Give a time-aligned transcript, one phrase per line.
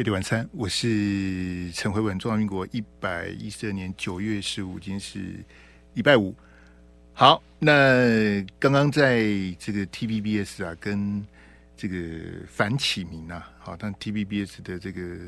[0.00, 2.18] 飞碟晚餐，我是陈慧文。
[2.18, 5.44] 中华民国一百一十二年九月十五，今天是
[5.92, 6.34] 礼拜五。
[7.12, 9.24] 好，那刚刚在
[9.58, 11.22] 这个 TVBS 啊，跟
[11.76, 11.96] 这个
[12.48, 15.18] 樊启明啊，好，但 TVBS 的这个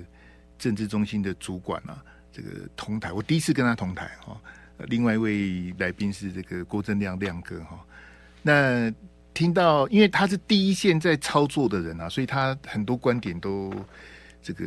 [0.58, 2.02] 政治中心的主管啊，
[2.32, 4.40] 这个同台，我第一次跟他同台哈。
[4.86, 7.78] 另外一位来宾是这个郭正亮亮哥哈。
[8.40, 8.90] 那
[9.34, 13.70] 听到，因为他是第一线在操作的人啊，所以他很多观点都
[14.42, 14.64] 这个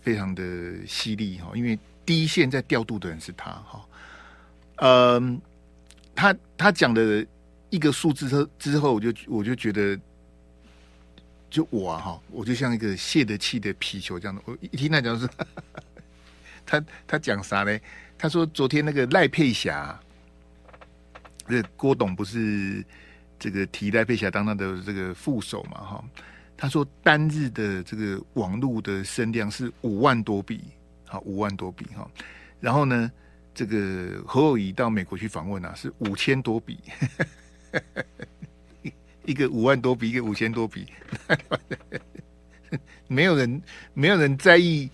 [0.00, 0.42] 非常的
[0.86, 1.50] 犀利哈。
[1.54, 3.88] 因为第一线在调度的人是他哈。
[4.76, 5.40] 嗯，
[6.14, 7.26] 他他讲的
[7.70, 9.98] 一个数字之之后，我就我就觉得，
[11.50, 14.40] 就我哈、我就像一个泄得气的皮球这样的。
[14.44, 15.28] 我一听他讲是，
[16.64, 17.80] 他他讲啥嘞？
[18.16, 19.98] 他说昨天那个赖佩霞，
[21.48, 22.84] 这郭董不是。
[23.38, 26.04] 这个提赖佩霞当他的这个副手嘛，哈，
[26.56, 30.60] 他说单日的这个网络的声量是五万多笔，
[31.04, 32.10] 好五万多笔哈。
[32.60, 33.10] 然后呢，
[33.54, 36.78] 这个何友仪到美国去访问啊，是五千多笔，
[39.24, 40.86] 一个五万多笔，一个五千多笔，
[43.06, 43.62] 没有人
[43.92, 44.90] 没有人在意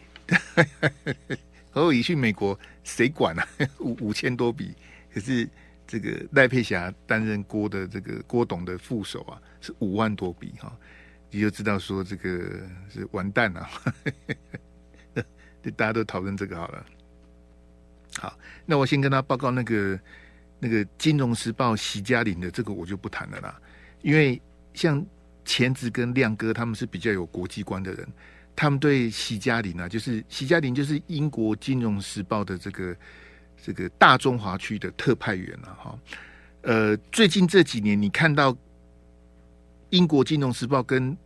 [1.70, 3.46] 何友仪去美国，谁管啊？
[3.78, 4.74] 五五千多笔，
[5.12, 5.48] 可是。
[5.84, 10.74] 这个赖佩霞担任郭的这个郭董的副手啊，是五万多笔哈，
[11.33, 12.28] 你就知道说这个
[12.88, 13.69] 是完蛋了，
[15.77, 16.86] 大家都讨论这个好了。
[18.19, 19.98] 好，那我先跟他报告那个
[20.61, 23.61] 那个《金融时报》席嘉玲的这个我就不谈了啦，
[24.02, 24.41] 因为
[24.74, 25.05] 像
[25.44, 28.06] 钱子跟亮哥他们是比较有国际观的人，
[28.55, 32.96] 他们对席嘉玲啊，就是席嘉玲就是英国《金融时报》的这个。
[33.64, 35.96] 这个大中华区的特派员了哈，
[36.62, 38.52] 呃，最近这几年你看到
[39.92, 41.16] 英国金融时报跟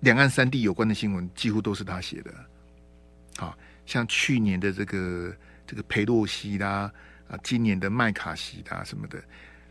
[0.00, 2.32] 两岸三地有关的新闻，几乎都是他写的。
[3.36, 5.34] 好，像去年的这个
[5.66, 6.92] 这个裴洛西啦，
[7.28, 9.22] 啊，今年的麦卡锡啦什么的，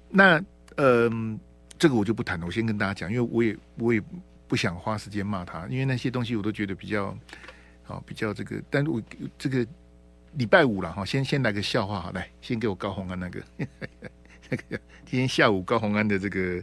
[0.10, 0.42] 那
[0.78, 1.40] 嗯、
[1.78, 2.46] 这个我就不谈了。
[2.46, 4.02] 我先跟大家讲，因为我也我也
[4.48, 7.16] 不想花时间骂他，因为那些东西我都觉得比较
[7.84, 9.02] 好，比较这个，但是我
[9.38, 9.66] 这个。
[10.36, 13.40] 礼拜五了哈，先先来个笑话，好来，先给我高虹安那个，
[14.50, 16.60] 那个今天下午高虹安的这个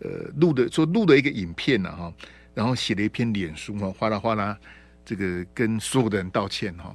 [0.00, 2.12] 呃录的说录的一个影片呢哈，
[2.54, 4.58] 然后写了一篇脸书哈，哗啦哗啦，
[5.04, 6.94] 这个跟所有的人道歉哈，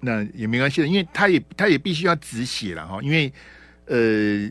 [0.00, 3.32] 那也没关系的，因为他也他也必须要止血了哈，因为
[3.86, 4.50] 呃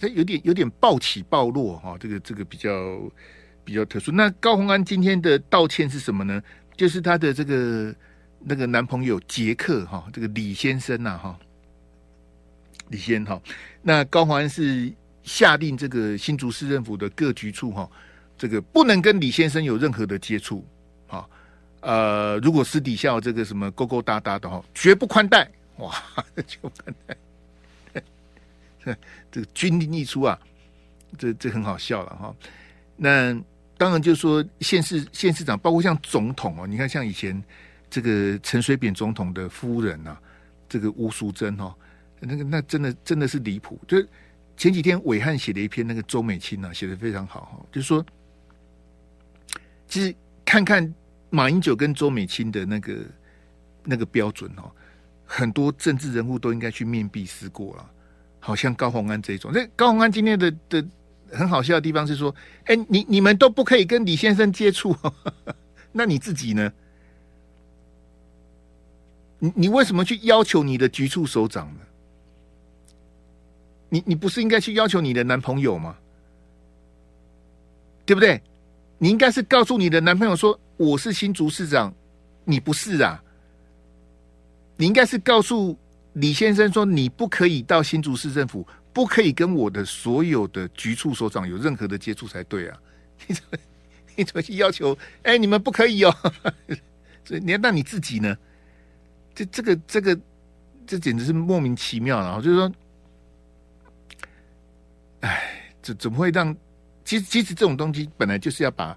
[0.00, 2.70] 他有点有点暴起暴落哈，这个这个比较
[3.64, 4.12] 比较特殊。
[4.12, 6.42] 那高洪安今天的道歉是什么呢？
[6.76, 7.94] 就是他的这个。
[8.44, 11.38] 那个男朋友杰克哈，这个李先生呐哈，
[12.88, 13.40] 李先哈，
[13.82, 14.92] 那高洪安是
[15.22, 17.88] 下令这个新竹市政府的各局处哈，
[18.36, 20.66] 这个不能跟李先生有任何的接触
[21.06, 21.26] 啊，
[21.80, 25.92] 呃，如果私底下有这个什么勾勾搭搭的哈，绝不宽待哇，
[26.46, 27.16] 就宽待，
[29.30, 30.38] 这个军令一出啊，
[31.18, 32.34] 这这很好笑了哈。
[32.96, 33.32] 那
[33.76, 37.42] 当然就是说县市县市长，包括像总统哦，你看像以前。
[37.94, 40.18] 这个陈水扁总统的夫人啊，
[40.66, 41.74] 这个吴淑珍哦，
[42.20, 43.78] 那个那真的真的是离谱。
[43.86, 44.02] 就
[44.56, 48.04] 前几天伟汉写了一篇那个周美青啊，写的非常好哈，就是说，
[49.88, 50.14] 其实
[50.44, 50.94] 看看
[51.30, 52.96] 马英九跟周美青的那个
[53.84, 54.70] 那个标准哦，
[55.24, 57.90] 很多政治人物都应该去面壁思过了。
[58.44, 60.84] 好像高虹安这种，那高虹安今天的的
[61.30, 64.96] 很好笑的地方是说，哎，你你们都不可以跟李先生接触，
[65.92, 66.72] 那你自己呢？
[69.38, 71.80] 你你为什么去要求你的局处首长呢？
[73.92, 75.94] 你你不是应该去要求你的男朋友吗？
[78.06, 78.40] 对不对？
[78.96, 81.94] 你应该是告诉你的男朋友说，我是新竹市长，
[82.46, 83.22] 你不是啊。
[84.78, 85.78] 你应该是告诉
[86.14, 92.78] 李先生说，你不可以到新竹市政府，不可以跟我的所有的局处所长有任何的接触才对啊。
[93.26, 93.58] 你怎么
[94.16, 94.96] 你怎么去要求？
[95.24, 96.16] 哎，你们不可以哦。
[97.24, 98.34] 所以你那你自己呢？
[99.34, 100.18] 这这个这个
[100.86, 102.72] 这简直是莫名其妙了，就是说，
[105.22, 106.54] 哎，这怎么会让？
[107.04, 108.96] 其实其实这种东西本来就是要把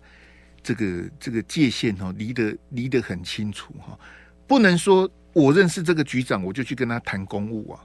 [0.61, 3.97] 这个这个界限哦离得离得很清楚哈，
[4.45, 7.81] 不能说我认识这个局长，我就去跟他谈公务啊，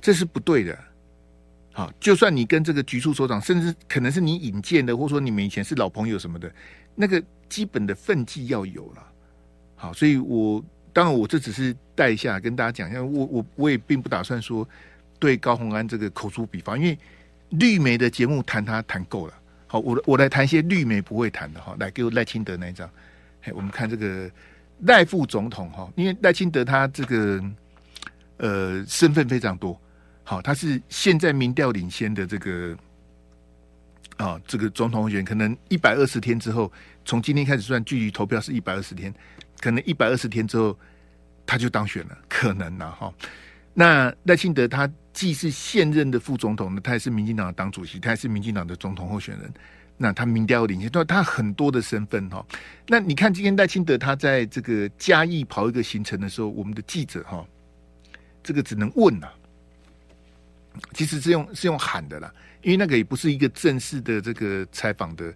[0.00, 0.78] 这是不对的。
[1.72, 6.52] 好，就算你跟这个局处所长，甚至可能是你引荐的，或者说你们以前是老朋友什么的，
[6.94, 9.12] 那个基本的分际要有了。
[9.76, 10.62] 好，所以我。
[10.92, 14.68] 当然，我这只是带一下跟大家讲一下，我我我也并不打算说
[15.20, 16.98] 对高虹安这个口诛笔伐，因为
[17.50, 19.34] 绿媒的节目谈他谈够了。
[19.66, 22.90] 好，我我来谈一些绿媒不会谈的哈，来给我赖清德那一张，
[23.42, 24.28] 哎，我们看这个
[24.80, 27.40] 赖副总统哈，因为赖清德他这个
[28.38, 29.80] 呃身份非常多，
[30.24, 32.76] 好，他是现在民调领先的这个
[34.16, 36.72] 啊，这个总统候选人，可能一百二十天之后，
[37.04, 39.14] 从今天开始算，距离投票是一百二十天，
[39.60, 40.76] 可能一百二十天之后
[41.46, 43.14] 他就当选了，可能呐哈。
[43.72, 49.52] 那赖清德他既是现任的副总统呢，他也是民进党的党主席，他也是民进党的总统候选人。
[49.96, 52.44] 那他民调领先，他他很多的身份哈。
[52.86, 57.44] 那你看今天赖清德他在这个嘉义跑一个行程的时候，我们的记者哈，
[58.42, 59.28] 这个只能问呐。
[60.94, 62.32] 其实是用是用喊的啦，
[62.62, 65.34] 因为那个也不是一个正式的这个采访的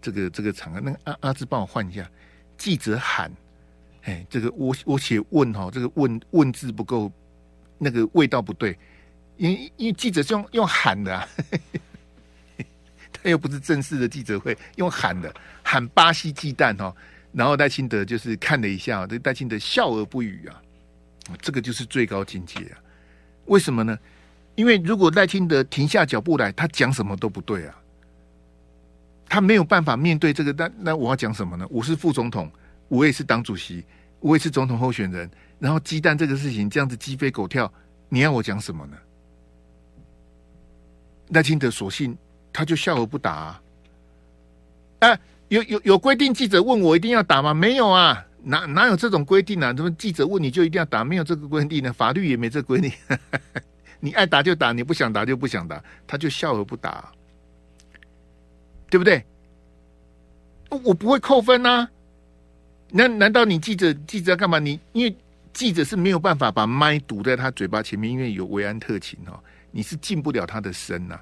[0.00, 0.80] 这个这个场合。
[0.80, 2.08] 那个阿阿志帮我换一下，
[2.58, 3.32] 记者喊，
[4.02, 7.10] 哎，这个我我写问哈，这个问问字不够。
[7.76, 8.78] 那个味道不对，
[9.36, 11.28] 因为因为记者是用用喊的，啊，
[13.12, 16.94] 他又不是正式的记者会，用喊的喊巴西鸡蛋哈，
[17.32, 20.62] 然后赖清德就是看了一下，这赖清德笑而不语啊，
[21.40, 22.78] 这个就是最高境界啊！
[23.46, 23.98] 为什么呢？
[24.54, 27.74] 因为如果赖清德停下脚步来，他讲什么都不对啊，
[29.28, 31.66] 他没有办法面对这个，那那我要讲什么呢？
[31.70, 32.48] 我是副总统，
[32.86, 33.84] 我也是党主席，
[34.20, 35.28] 我也是总统候选人。
[35.58, 37.72] 然后鸡蛋这个事情这样子鸡飞狗跳，
[38.08, 38.96] 你要我讲什么呢？
[41.34, 42.16] 赖清德索性
[42.52, 43.60] 他就笑而不答
[45.00, 45.18] 啊！
[45.48, 47.52] 有有有规定记者问我一定要打吗？
[47.52, 49.72] 没有啊，哪哪有这种规定啊？
[49.72, 51.04] 怎么记者问你就一定要打？
[51.04, 52.90] 没有这个规定呢，法律也没这规定。
[54.00, 57.12] 你爱打就打，你不想打就不想打，他就笑而不答，
[58.88, 59.22] 对不对？
[60.70, 61.90] 我不会扣分啊！
[62.90, 64.58] 那难道你记者记者要干嘛？
[64.58, 65.14] 你因为。
[65.54, 69.38] 记者是没有办法把麦堵在他嘴巴前面，因为有维安特勤哦，
[69.74, 71.20] 你是进不了他的身呐。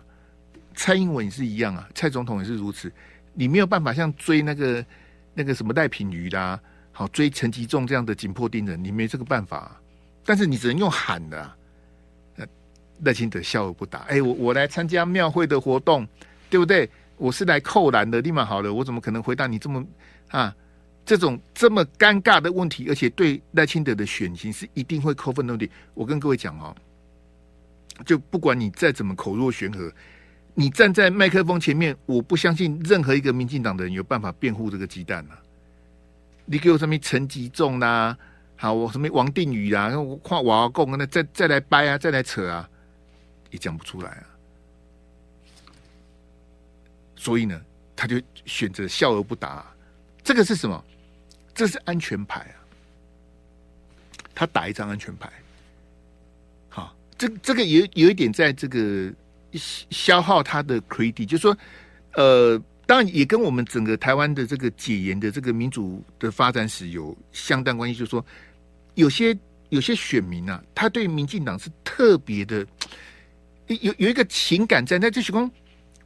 [0.75, 2.93] 蔡英文也是一样啊，蔡总统也是如此，
[3.33, 4.85] 你没有办法像追那个
[5.33, 6.61] 那个什么赖品瑜啦，
[6.93, 9.81] 好追陈吉仲这样的紧迫盯人，你没这个办法。
[10.25, 11.57] 但是你只能用喊的啊。
[13.05, 14.01] 赖清德笑而不答。
[14.01, 16.07] 哎，我我来参加庙会的活动，
[16.49, 16.89] 对不对？
[17.17, 19.85] 我是来扣篮的，立马好了，我怎么可能回答你这么
[20.29, 20.55] 啊？
[21.05, 25.69] 这种这么尴尬的问题，而且对赖清德的选情是一定会扣分的问题。
[25.95, 26.77] 我跟各位讲哦，
[28.05, 29.93] 就不管你再怎么口若悬河，
[30.55, 35.39] 你站在麦克风前面，我不相信任何一个民进党的人有办法辩护这个鸡蛋啊！
[36.45, 38.17] 你给我什么陈吉仲啦，
[38.57, 42.69] 好，我什么王定宇啦，我跨瓦共，那再再来掰啊，再来扯啊，
[43.51, 44.27] 也讲不出来啊。
[47.15, 47.61] 所以呢，
[47.95, 49.65] 他就选择笑而不答。
[50.25, 50.85] 这个是什么？
[51.55, 52.57] 这是安全牌啊！
[54.35, 55.31] 他打一张安全牌，
[57.23, 59.13] 这这个有有一点在这个
[59.91, 61.57] 消耗他的 credit，就是说，
[62.15, 67.97] 呃，当然也跟我们整个台湾的这个解严的这个民主的发展史有相当关系。
[67.97, 68.27] 就是说，
[68.97, 69.39] 有些
[69.69, 72.67] 有些选民啊，他对民进党是特别的
[73.69, 74.99] 有有一个情感在。
[74.99, 75.49] 那就是说，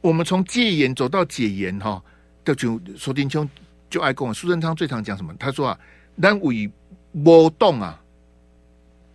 [0.01, 1.99] 我们从戒严走到解严，哈，
[2.43, 3.47] 到就说丁秋。
[3.89, 5.33] 就爱跟我苏贞昌最常讲什么？
[5.39, 5.79] 他说啊，
[6.21, 6.69] 咱为
[7.13, 7.99] 无动啊，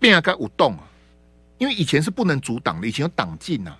[0.00, 0.90] 变个有动啊，
[1.62, 3.78] 因为以前是不能阻挡的，以前有党禁啊，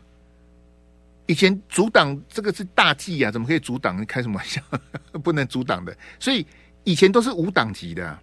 [1.27, 4.01] 以前阻挡这个是大忌啊，怎么可以阻挡？
[4.01, 4.63] 你开什么玩笑？
[5.21, 6.47] 不能阻挡的，所以
[6.85, 8.07] 以前都是无党籍的。
[8.07, 8.23] 啊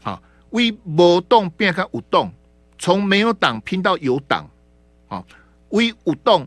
[0.00, 2.32] 好，为无动变个有动，
[2.78, 4.48] 从没有党拼到有党，
[5.08, 5.24] 啊，
[5.70, 6.46] 为有动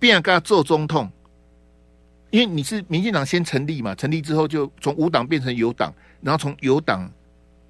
[0.00, 1.08] 变个做总统。
[2.30, 7.08] 因为你是民进党先成立嘛，成立之后就从无党变成有党，然后从有党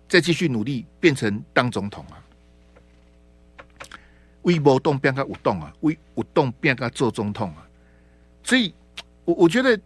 [0.08, 2.16] 再继续努力变成当总统啊。
[4.42, 7.66] 为波动变个有动啊，为有动变个做总统啊。
[8.42, 8.74] 所以，
[9.24, 9.78] 我我觉得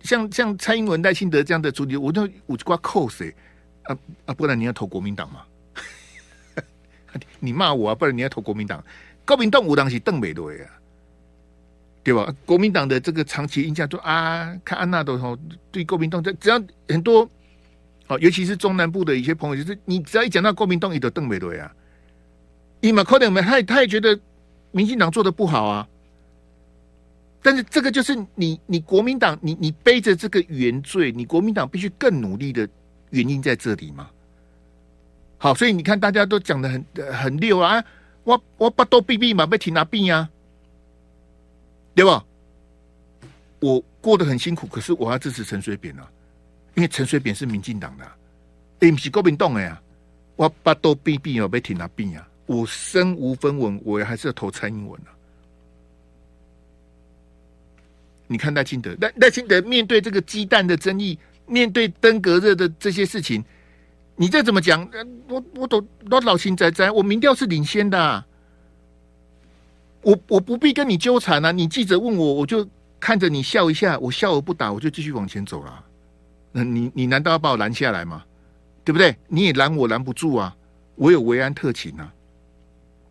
[0.00, 3.34] 像像蔡英文、赖清德这样的主理，我都我就挂扣谁
[3.82, 4.34] 啊啊！
[4.34, 5.42] 不然你要投国民党嘛？
[7.40, 7.94] 你骂我啊！
[7.94, 8.82] 不然你要投国民党？
[9.24, 10.70] 国民党无党是邓美瑞啊。
[12.02, 12.32] 对吧？
[12.44, 15.36] 国民党的这个长期印象就啊，看安娜的时候，
[15.72, 17.28] 对国民党，这只要很多
[18.06, 21.74] 哦，尤其是中南部的一些朋友，就是你只要一讲到国民党，你都瞪美对啊。
[22.80, 24.18] 伊嘛可能没他也，他也觉得
[24.70, 25.88] 民进党做的不好啊。
[27.42, 32.68] 但是这个就是你，你国民党，你你背着这个原罪，你国民党必须更努力的
[33.10, 34.10] 原因在这里嘛。
[35.38, 37.84] 好，所以你看，大家都讲的很很溜啊，
[38.24, 40.28] 我我巴肚闭闭嘛，被提拿病呀。
[41.94, 42.22] 对吧？
[43.58, 46.06] 我过得很辛苦，可是我要支持陈水扁啊，
[46.74, 48.04] 因为陈水扁是民进党的，
[48.80, 49.80] 哎，不是国民党的呀。
[50.36, 55.10] 我巴肚闭闭哦，被挺拿病啊，我身无分文，我还是要投蔡英文啊。
[58.26, 63.44] 你看赖清德，赖赖清德面对这个鸡蛋的争议，面对登革热的这些事情，
[64.16, 64.88] 你再怎么讲，
[65.28, 68.26] 我我都都老心仔仔，我民调是领先的，啊，
[70.02, 71.52] 我我不必跟你纠缠啊。
[71.52, 75.84] 你记者问我，我就看着你笑一下，我笑而不答，我就继续往前走了。
[76.52, 78.24] 那你你难道要把我拦下来吗？
[78.84, 79.16] 对不对？
[79.26, 80.56] 你也拦我拦不住啊！
[80.94, 82.12] 我有维安特勤啊，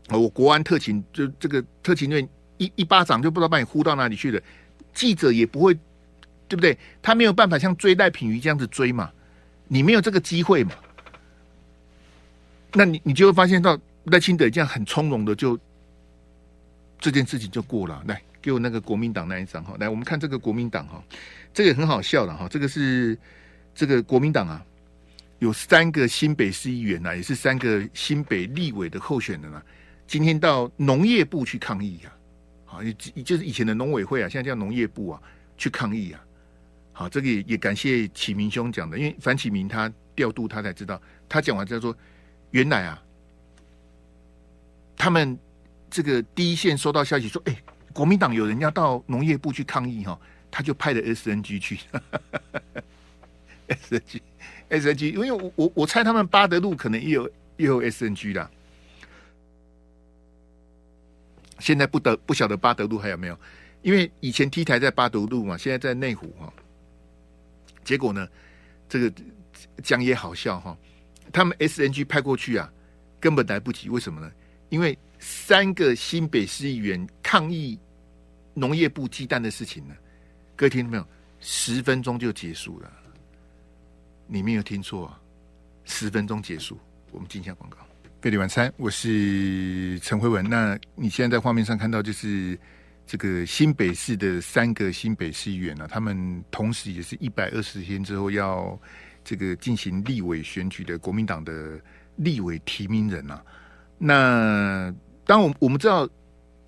[0.08, 4.42] 啊我国安特勤就这个特勤队一一巴掌就不知道把你呼到哪里去了。
[4.94, 5.74] 记者也不会，
[6.48, 6.78] 对不对？
[7.02, 9.12] 他没有办法像追赖品瑜这样子追嘛，
[9.68, 10.72] 你没有这个机会嘛。
[12.74, 15.60] 那你你就会发现到赖清德这样很从容的就
[17.00, 18.02] 这件事情就过了。
[18.06, 21.04] 来，给我那个国民党那一张哈，来，我们看这个国民党哈，
[21.54, 23.18] 这个很好笑的哈，这个是
[23.74, 24.64] 这个国民党啊。
[25.40, 29.62] 有三个新北市议员呐、也是三个新北立委的候选人啊，
[30.08, 32.14] 今天到农业部去抗议啊，
[32.66, 32.84] 好，
[33.24, 35.22] 就是以前的农委会啊，现在叫农业部啊，
[35.58, 36.22] 去抗议啊。
[36.94, 41.98] 好，这个也也感谢启明兄讲的，因为樊启明他调度他才知道，他讲完之后说，
[42.52, 43.04] 原来啊，
[44.96, 45.38] 他们
[45.90, 47.56] 这个第一线收到消息说，哎，
[47.94, 50.20] 国民党有人要到农业部去抗议哈，
[50.50, 51.80] 他就派了 SNG 去
[53.68, 54.22] ，SNG。
[54.68, 58.52] S N G，因为我我我猜他们八德路可能也有也有 SNG 的
[61.66, 63.36] 现在不得不晓得八德路还有没有，
[63.82, 66.54] 因为以前 T 台在八德路嘛，现在在内湖哈。
[67.84, 68.28] 结果呢，
[68.88, 69.12] 这个
[69.82, 70.78] 讲也好笑哈，
[71.34, 72.72] 他们 S N G 派过去啊，
[73.20, 74.32] 根本来不及，为什么呢？
[74.70, 77.80] 因为三个新北市议员抗议
[78.54, 79.96] 农业部鸡蛋的事情呢，
[80.56, 81.08] 各位听到没有？
[81.40, 82.94] 十分钟就结束了。
[84.28, 85.20] 你没有听错啊！
[85.84, 86.80] 十分钟结束，
[87.12, 87.78] 我们进一下广告。
[88.26, 90.44] 费力晚餐，我是陈辉文。
[90.50, 92.58] 那你现在在画面上看到，就是
[93.06, 98.80] 这个新北市的三个新北市议员啊，他们同时也是一百二十天之后要
[99.24, 101.80] 这个进行立委选举的国民党的
[102.16, 103.46] 立委提名人啊。
[104.00, 104.92] 那
[105.24, 106.10] 当我我们知道。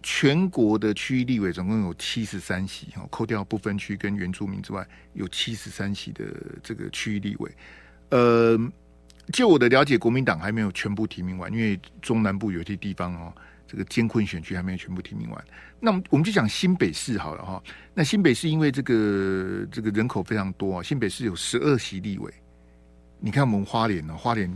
[0.03, 6.23] 全国的区域立委总共有七十三席，哈，扣掉不分区跟原住民之外，有七十三席的
[6.63, 7.51] 这个区域立委。
[8.09, 8.57] 呃，
[9.33, 13.33] 就我的了解，国民党还没有全部提名完，因为中南部有些地方哦，
[13.67, 15.45] 这个艰困选区还没有全部提名完。
[15.79, 17.61] 那我们就讲新北市好了哈。
[17.93, 22.33] 那新北市因为这个这个人口非常多啊，新北市有十二席立委。
[23.19, 24.51] 你看我们花莲呢，花莲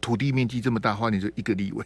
[0.00, 1.84] 土地面积这么大，花莲就一个立委。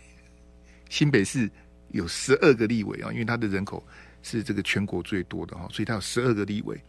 [0.88, 1.50] 新北市。
[1.88, 3.86] 有十二个立委啊，因为他的人口
[4.22, 6.82] 是这个全国最多的哈，所以他有十二个立委。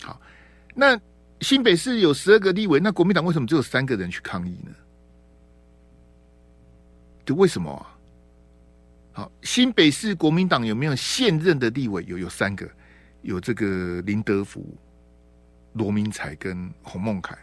[0.00, 0.20] 好，
[0.76, 0.96] 那
[1.40, 4.70] 新北市有十二个立委，那国民党为什么只有三个人去抗议呢？
[7.24, 7.96] 就为什么啊？
[9.12, 12.04] 好，新北市国民党有没有现任的立委？
[12.06, 12.68] 有，有三个，
[13.22, 14.76] 有这个林德福、
[15.74, 17.36] 罗明才跟洪孟凯，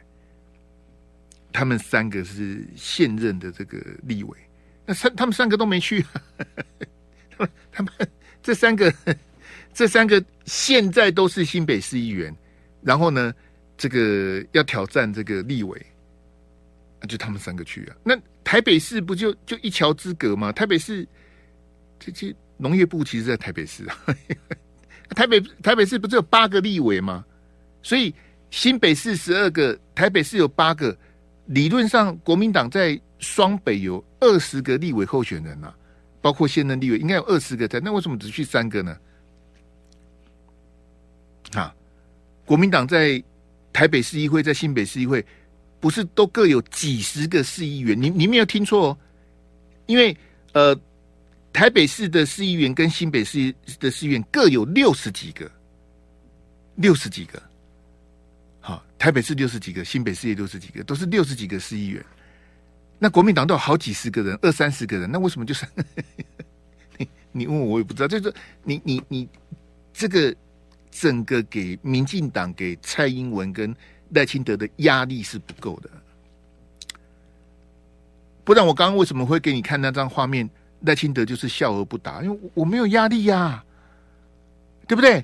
[1.53, 4.37] 他们三个是现任的这个立委。
[4.85, 6.05] 那三他们三个都没去。
[7.31, 7.93] 他们他们
[8.43, 8.93] 这三个，
[9.73, 12.35] 这三个现在都是新北市议员，
[12.81, 13.33] 然后呢，
[13.77, 15.85] 这个要挑战这个立委，
[17.07, 17.95] 就他们三个去啊。
[18.03, 20.51] 那台北市不就就一桥之隔吗？
[20.51, 21.07] 台北市
[21.99, 23.97] 这这农业部其实在台北市啊。
[25.15, 27.25] 台北台北市不是有八个立委吗？
[27.83, 28.13] 所以
[28.49, 30.97] 新北市十二个，台北市有八个，
[31.45, 35.75] 理论上国民党在双北有二十个立委候选人啊。
[36.23, 38.95] 包括现任立委应该有二十个在，那为什么只去三个呢？
[41.53, 41.73] 啊，
[42.45, 43.21] 国民党在
[43.73, 45.25] 台北市议会，在新北市议会，
[45.81, 48.01] 不是都各有几十个市议员？
[48.01, 48.97] 你你没有听错哦，
[49.87, 50.15] 因为
[50.53, 50.73] 呃，
[51.51, 55.51] 台北市的市议员跟新北市的市议员各有六十几个，
[56.75, 57.41] 六十几个。
[58.59, 62.05] 好，台北市六十几个，新北市也六十几个，都是六十几个市议员。
[62.99, 65.65] 那国民党都有好几十个人，二三十个人，那为什么就是
[66.97, 67.09] 你？
[67.31, 68.07] 你问我，我也不知道。
[68.07, 68.31] 就是
[68.63, 69.27] 你你你
[69.93, 70.35] 这个
[70.91, 73.75] 整个给民进党、给蔡英文跟
[74.11, 75.89] 赖清德的压力是不够的。
[78.43, 80.49] 不然我刚刚为什么会给你看那张画面？
[80.81, 83.63] 赖清德就是笑而不答，因为我没有压力呀、
[84.87, 85.23] 对不对？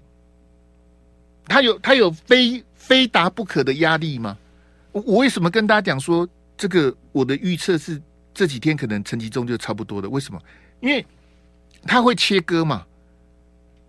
[1.45, 4.37] 他有他有非非达不可的压力吗？
[4.91, 6.27] 我我为什么跟大家讲说？
[6.55, 8.01] 这个我的预测是
[8.33, 10.09] 这几天可能陈吉仲就差不多的。
[10.09, 10.39] 为什么？
[10.79, 11.05] 因为
[11.83, 12.85] 他会切割嘛。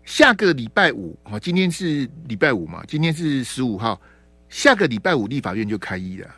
[0.04, 4.00] 下个礼拜五啊，今天是礼拜五嘛，今天是十五号，
[4.48, 6.28] 下个礼拜五立法院就开议了。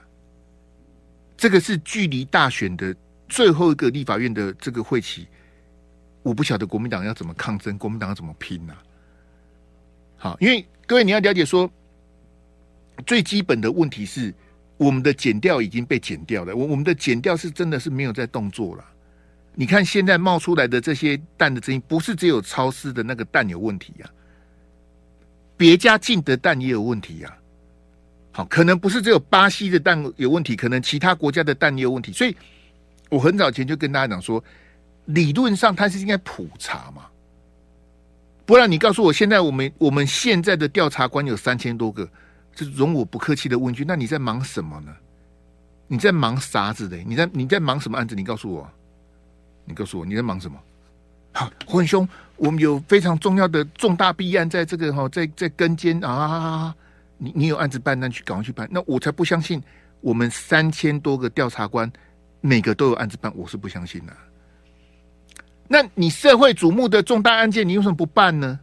[1.36, 2.94] 这个是距离大选的
[3.28, 5.26] 最后一个立法院的这个会期，
[6.22, 8.74] 我不晓得国民党要怎么抗争，国民党要怎么拼呢、
[10.18, 11.70] 好，因为各位你要了解说，
[13.06, 14.34] 最基本的问题是，
[14.76, 16.54] 我们的减调已经被减掉了。
[16.54, 18.84] 我我们的减调是真的是没有在动作了。
[19.54, 24.10] 你看现在冒出来的这些蛋的争议，不是只有超市的那个蛋有问题呀、
[25.56, 27.34] 别家进的蛋也有问题呀、
[28.32, 32.12] 好，可能不是只有巴西的蛋有问题，可能其他国家的蛋也有问题。
[32.12, 32.36] 所以
[33.08, 34.42] 我很早前就跟大家讲说，
[35.06, 37.06] 理论上它是应该普查嘛，
[38.46, 42.08] 不然你告诉我，现在我们我们现在的调查官有三千多个，
[42.54, 44.94] 就容我不客气的问句，那你在忙什么呢？
[45.88, 46.96] 你在忙啥子的？
[46.98, 48.14] 你在你在忙什么案子？
[48.14, 48.70] 你告诉我，
[49.64, 50.56] 你告诉我你在忙什么？
[51.32, 56.72] 好，胡兄，我们有非常重要的重大弊案在这个哈，在在跟监啊。
[57.22, 58.66] 你你有案子办，那去赶快去办。
[58.72, 59.62] 那我才不相信，
[60.00, 61.92] 我们三千多个调查官
[62.40, 64.16] 每个都有案子办，我是不相信的。
[65.68, 68.58] 那你社会瞩目的重大案件，你为什么不办呢？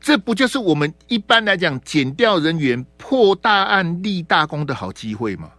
[0.00, 5.52] 这不就是我们一般来讲减调人员破大案立大功的好机会吗？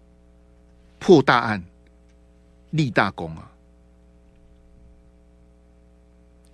[1.00, 1.63] 破大案
[2.72, 3.51] 立大功啊！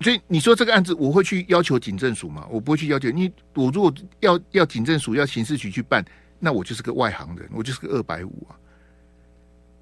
[0.03, 2.45] 所以你说这个案子，我会去要求警政署吗？
[2.51, 3.31] 我不会去要求你。
[3.53, 6.03] 我如果要要警政署要刑事局去办，
[6.39, 8.59] 那我就是个外行人，我就是个二百五啊。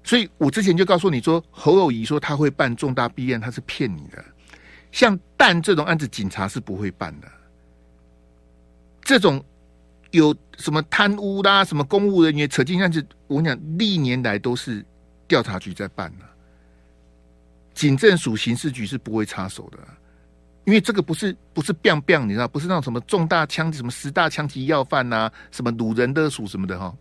[0.04, 4.24] 所以我之前就告诉你说，侯友宜说他会办重大弊案，他是骗你的。
[4.92, 7.28] 像蛋这种案子，警察是不会办的。
[9.02, 9.44] 这种
[10.10, 14.84] 有什么贪污啦、什么公务人员扯进案子，我跟你讲历年来都是
[15.26, 16.24] 调查局在办的，
[17.74, 19.78] 警政署刑事局是不会插手的。
[20.64, 26.94] 因为这个不是不是 biang biang，你知道，不是那种什么重大枪什么十大枪击要犯呐、什么掳人勒赎什么的哈。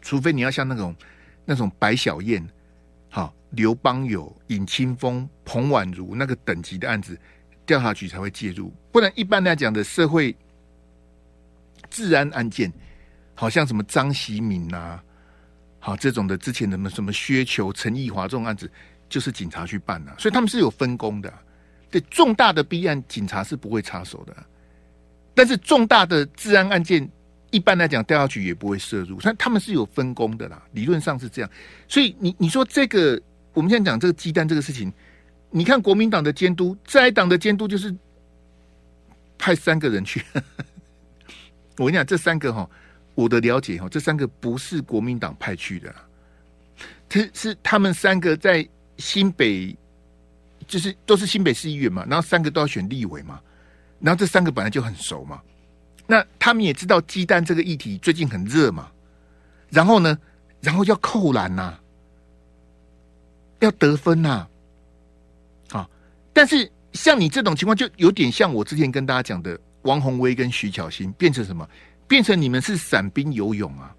[0.00, 0.94] 除非你要像那种
[1.44, 2.46] 那种白小燕、
[3.10, 7.18] 哈刘邦友、尹清枫、彭婉如那个等级的案子，
[7.66, 8.72] 调查局才会介入。
[8.92, 10.34] 不然一般来讲的社会
[11.90, 12.72] 治安案件，
[13.34, 15.00] 好像什么张喜敏呐，
[15.78, 18.70] 好这种的之前的什么什么薛球、陈义华这种案子，
[19.08, 21.32] 就是警察去办的、所以他们是有分工的、
[21.90, 24.36] 对重大的弊案，警察是不会插手的。
[25.34, 27.08] 但是重大的治安案件，
[27.50, 29.18] 一般来讲，调查局也不会涉入。
[29.22, 31.50] 但他们是有分工的啦，理论上是这样。
[31.86, 33.20] 所以你你说这个，
[33.52, 34.92] 我们现在讲这个鸡蛋这个事情，
[35.50, 37.94] 你看国民党的监督，在党的监督就是
[39.38, 40.22] 派三个人去。
[41.78, 42.68] 我跟你讲，这三个哈，
[43.14, 45.94] 我的了解哈，这三个不是国民党派去的，
[47.08, 49.76] 这是他们三个在新北。
[50.66, 53.40] 就是都是新北市议员嘛，然后三个都要选立委嘛，
[54.00, 55.40] 然后这三个本来就很熟嘛，
[56.06, 58.90] 那他们也知道鸡蛋这个议题最近很热嘛，
[59.70, 60.18] 然后呢，
[60.60, 61.78] 然后要扣篮呐，
[63.60, 64.46] 要得分呐，
[65.70, 65.88] 啊，
[66.32, 71.68] 但是像你这种情况，就有点像我之前跟大家讲的王鸿薇跟徐巧芯变成什么？
[72.08, 73.94] 变成你们是散兵游勇啊？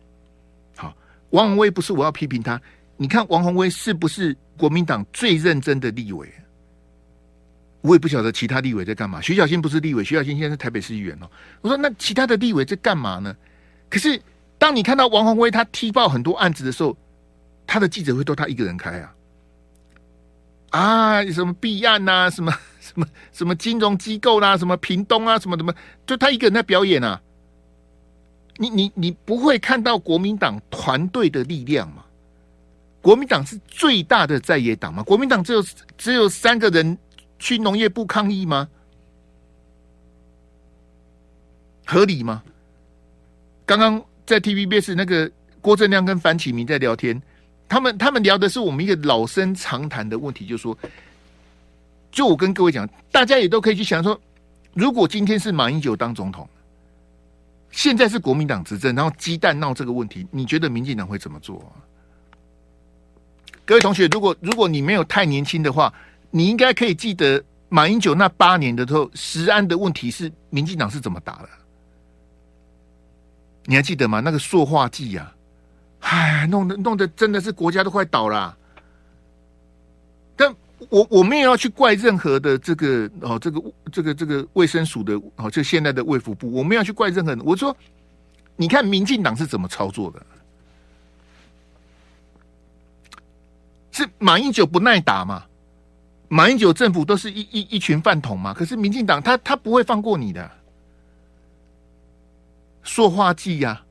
[0.76, 0.96] 好，
[1.32, 2.62] 王鸿薇不是我要批评他，
[2.96, 6.32] 你看王鸿薇是不是国民党最认真的立委？
[7.82, 9.22] 我也不晓得其他立委在干嘛。
[9.22, 11.30] 徐小新不是立委，徐小新现在是台北市议员哦。
[11.62, 13.36] 我说那其他的立委在干嘛呢？
[13.90, 14.20] 可是
[14.58, 16.98] 当你看到王鸿薇他踢爆很多案子的时候，
[17.66, 19.14] 他的记者会都他一个人开啊
[20.72, 25.74] 啊，什么弊案呐、啊，什么什么什么金融机构啦、什么屏东啊，什么什么，
[26.06, 27.22] 就他一个人在表演啊。
[28.58, 32.04] 你你你不会看到国民党团队的力量吗？
[33.02, 35.04] 国民党是最大的在野党吗？
[35.04, 35.64] 国民党只有
[35.98, 36.98] 只有三个人。
[37.40, 38.68] 去农业部抗议吗？
[41.86, 42.44] 合理吗？
[43.66, 47.22] 刚刚在 TVBS 那个郭正亮跟范启明在聊天，
[47.70, 50.78] 他们他们聊的是我们一个老生常谈的问题，就是说，
[52.12, 54.20] 就我跟各位讲，大家也都可以去想说，
[54.74, 56.48] 如果今天是马英九当总统，
[57.72, 61.64] 现在是国民党执政，然后鸡蛋闹这个问题，你觉得民进党会怎么做？
[63.64, 65.94] 各位同学，如果如果你没有太年轻的话。
[66.30, 71.50] 你应该可以记得马英九那八年的时候，十安的问题是民进党是怎么打的？
[73.66, 74.20] 你还记得吗？
[74.20, 75.34] 那个塑化剂呀，
[76.00, 78.58] 哎，弄得弄得真的是国家都快倒了。
[80.36, 80.56] 但
[80.90, 83.62] 我我没有要去怪任何的这个哦，这个
[83.92, 87.44] 这个这个卫生署的哦，就现在的卫福部，我没有去怪任何人。
[87.44, 87.76] 我说，
[88.56, 90.26] 你看民进党是怎么操作的？
[93.92, 95.44] 是马英九不耐打吗？
[96.30, 100.52] 马英九政府都是一一一群饭桶嘛，可是民进党他他不会放过你的。
[102.84, 103.82] 塑化剂呀，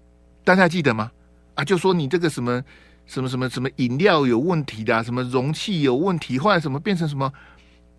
[0.45, 1.11] 大家记得吗？
[1.55, 2.63] 啊，就说你这个什么
[3.07, 7.33] 什么什么什么饮料有问题的，什么容器有问题，后来什么变成什么，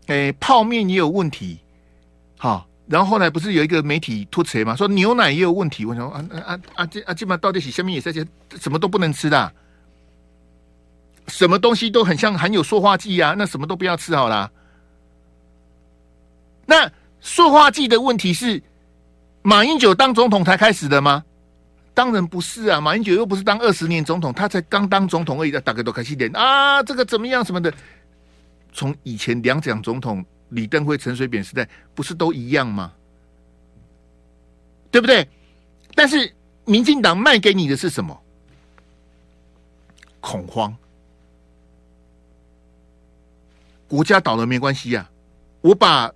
[0.08, 1.60] 诶、泡面也有问题，
[2.38, 5.86] 好，然后后来不是有一个媒体吐槽嘛，说牛奶也有问题。
[5.86, 8.26] 我想说啊啊啊这啊，基本上到底是下面也是些
[8.60, 9.54] 什么都不能吃的，
[11.28, 14.52] 什么东西都很像含有塑化剂啊，那什么都不要吃好了。
[16.66, 18.62] 那塑化剂的问题是
[19.42, 21.24] 马英九当总统才开始的吗？
[21.94, 27.74] 当然不是啊，马英九又不是当二十年总统，他才刚当总统而已，大概都开始点啊，这个怎么样什么的。
[28.72, 30.26] 从以前两蒋总统。
[30.52, 32.94] 李登辉、陈水扁时代不是都一样吗？
[34.90, 35.28] 对不对？
[35.94, 38.18] 但是民进党卖给你的是什么？
[40.22, 40.74] 恐慌。
[43.88, 45.10] 国家倒了没关系呀，
[45.62, 46.12] 我把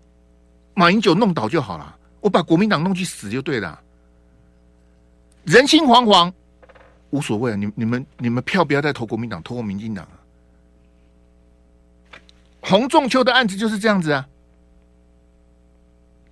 [0.74, 3.80] 马英九弄倒就好了，我把国民党弄去死就对了。
[5.44, 6.32] 人心惶惶，
[7.10, 7.56] 无所谓啊！
[7.56, 10.16] 你、你们、你们票不要再投国民党，投我民进党啊！
[12.62, 14.28] 洪仲丘的案子就是这样子啊，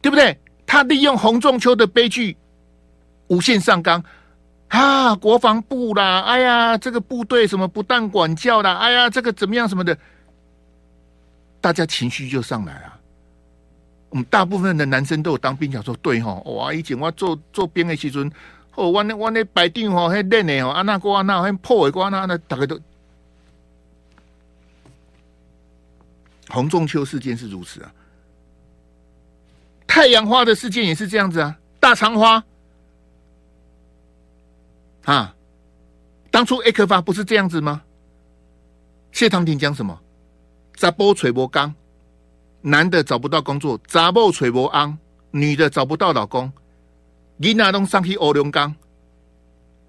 [0.02, 0.38] 对不对？
[0.68, 2.38] 他利用洪仲丘的悲剧
[3.28, 4.04] 无限上纲
[4.68, 9.98] 啊，国防部啦，哎呀，这个部队什么不当管教啦，哎呀，这个怎么样什么的，
[11.62, 13.00] 大家情绪就上来了。
[14.10, 18.32] 我们大部分的男生都有当兵，讲说对哈，哇，以前我做做兵的时阵，
[18.76, 22.80] 哦，我那我那排长吼，还练的哦，啊那个啊那，还破的瓜那那，大概都。
[26.48, 27.94] 洪仲秋事件是如此啊，
[29.86, 32.44] 太阳花的事件也是这样子啊，大肠花
[35.04, 35.36] 啊，
[36.32, 37.84] 当初 A 克发不是这样子吗？
[39.12, 40.02] 谢长廷讲什么？
[40.80, 41.76] 查某找无工，
[42.62, 44.98] 男的找不到工作，查某找无翁，
[45.32, 46.50] 女的找不到老公，
[47.42, 48.74] 囡仔拢上去乌龙岗。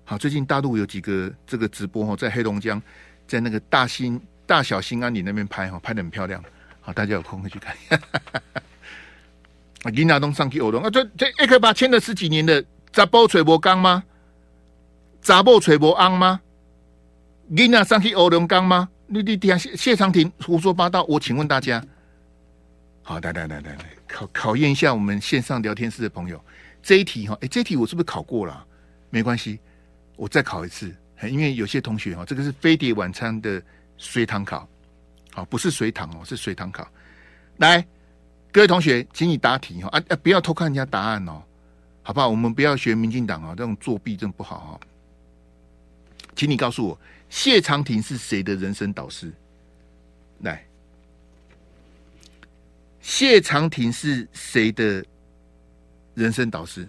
[0.04, 2.82] 好，最近大陆有几个这个直播哦，在黑龙江，
[3.28, 4.20] 在那个大兴。
[4.44, 6.42] 大小兴安岭那边拍哈，拍的很漂亮。
[6.80, 7.72] 好，大家有空可以去看。
[9.84, 14.02] 啊，林亚东上去欧龙啊，这这一克把签了十几年的查埔揣无工吗？
[15.22, 16.40] 查某揣无翁吗？
[17.46, 18.88] 林亚上去欧龙岗吗？
[19.12, 21.02] 你你底下谢谢长廷胡说八道。
[21.04, 21.84] 我请问大家，
[23.02, 26.40] 好，来来来来来考考验一下我们线上聊天室的朋友，
[26.80, 28.64] 这一题哈，哎，这一题我是不是考过了？
[29.10, 29.58] 没关系，
[30.14, 30.94] 我再考一次。
[31.28, 33.62] 因为有些同学哈，这个是飞碟晚餐的。
[34.02, 34.66] 随堂考，
[35.34, 36.88] 好，不是随堂哦，是随堂考。
[37.58, 37.86] 来，
[38.50, 40.16] 各位同学，请你答题哈啊啊！
[40.22, 41.42] 不要偷看人家答案哦，
[42.00, 42.26] 好不好？
[42.26, 44.80] 我们不要学民进党啊，这种作弊真不好哈。
[46.34, 46.98] 请你告诉我，
[47.30, 49.32] 谢长廷是谁的人生导师？
[50.40, 50.66] 来，
[53.00, 55.02] 谢长廷是谁的
[56.14, 56.86] 人生导师？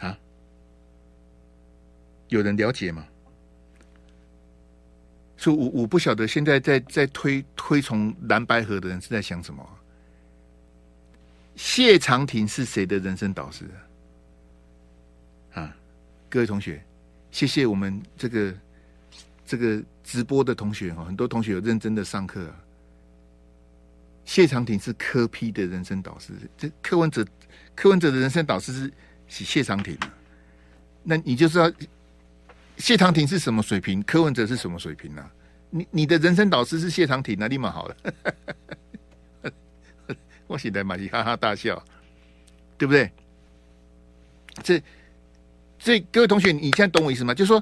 [0.00, 0.18] 啊
[2.28, 3.06] 有人了解吗？
[5.36, 9.66] 所以我我不晓得现在在在推推崇蓝白河的人是在想什么？
[11.54, 13.64] 谢长廷是谁的人生导师？
[16.32, 16.82] 各位同学，
[17.30, 18.54] 谢谢我们这个
[19.44, 22.56] 这个直播的同学哈，很多同学有认真的上课啊。
[24.24, 27.22] 谢长廷是柯批的人生导师，这柯文哲
[27.74, 28.92] 柯文哲的人生导师是
[29.28, 29.94] 是谢长廷，
[31.02, 31.70] 那你就是要。
[32.78, 34.02] 谢长廷是什么水平？
[34.04, 35.30] 柯文哲是什么水平呢、
[35.68, 37.96] 你你的人生导师是谢长廷，那立马好了。
[40.48, 41.84] 我现在满意哈哈大笑，
[42.78, 43.12] 对不对？
[44.62, 44.82] 这
[45.82, 47.34] 所以各位同学，你现在懂我意思吗？
[47.34, 47.60] 就是说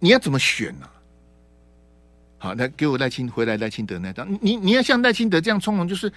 [0.00, 0.90] 你要怎么选呢、啊？
[2.38, 6.12] 好，来给我赖清回来赖清德那张，你你要像赖清德这样从容，就是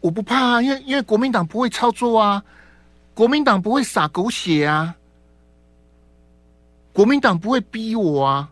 [0.00, 2.42] 我不怕啊，因为因为国民党不会操作啊，
[3.14, 4.96] 国民党不会撒狗血啊。
[6.92, 8.50] 国民党不会逼我啊！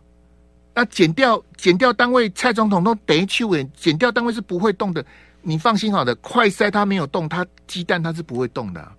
[0.73, 5.05] 那减掉减掉单位蔡总统都得去稳，减掉单位是不会动的。
[5.41, 8.91] 你放心好的，快筛他没有动，他鸡蛋他是不会动的。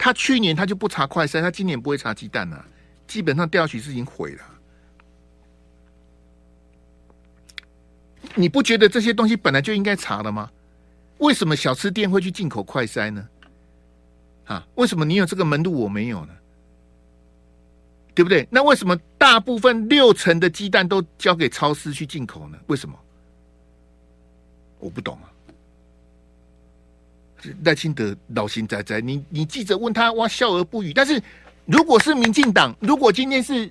[0.00, 2.64] 他去年他就不查快筛，他今年不会查鸡蛋了。
[3.06, 4.44] 基本上调取是已经毁了。
[8.34, 10.50] 你不觉得这些东西本来就应该查了吗？
[11.18, 13.28] 为什么小吃店会去进口快筛呢？
[14.46, 16.34] 啊，为什么你有这个门路我没有呢？
[18.14, 18.48] 对不对？
[18.50, 22.58] 那为什么大部分六成的鸡蛋都交给超市去进口呢？
[22.68, 22.98] 为什么？
[24.78, 25.29] 我不懂啊。
[27.64, 30.92] 赖清德老心在在，你你记者问他，哇，笑而不语。
[30.92, 31.22] 但是
[31.66, 33.70] 如果是民进党，如果今天是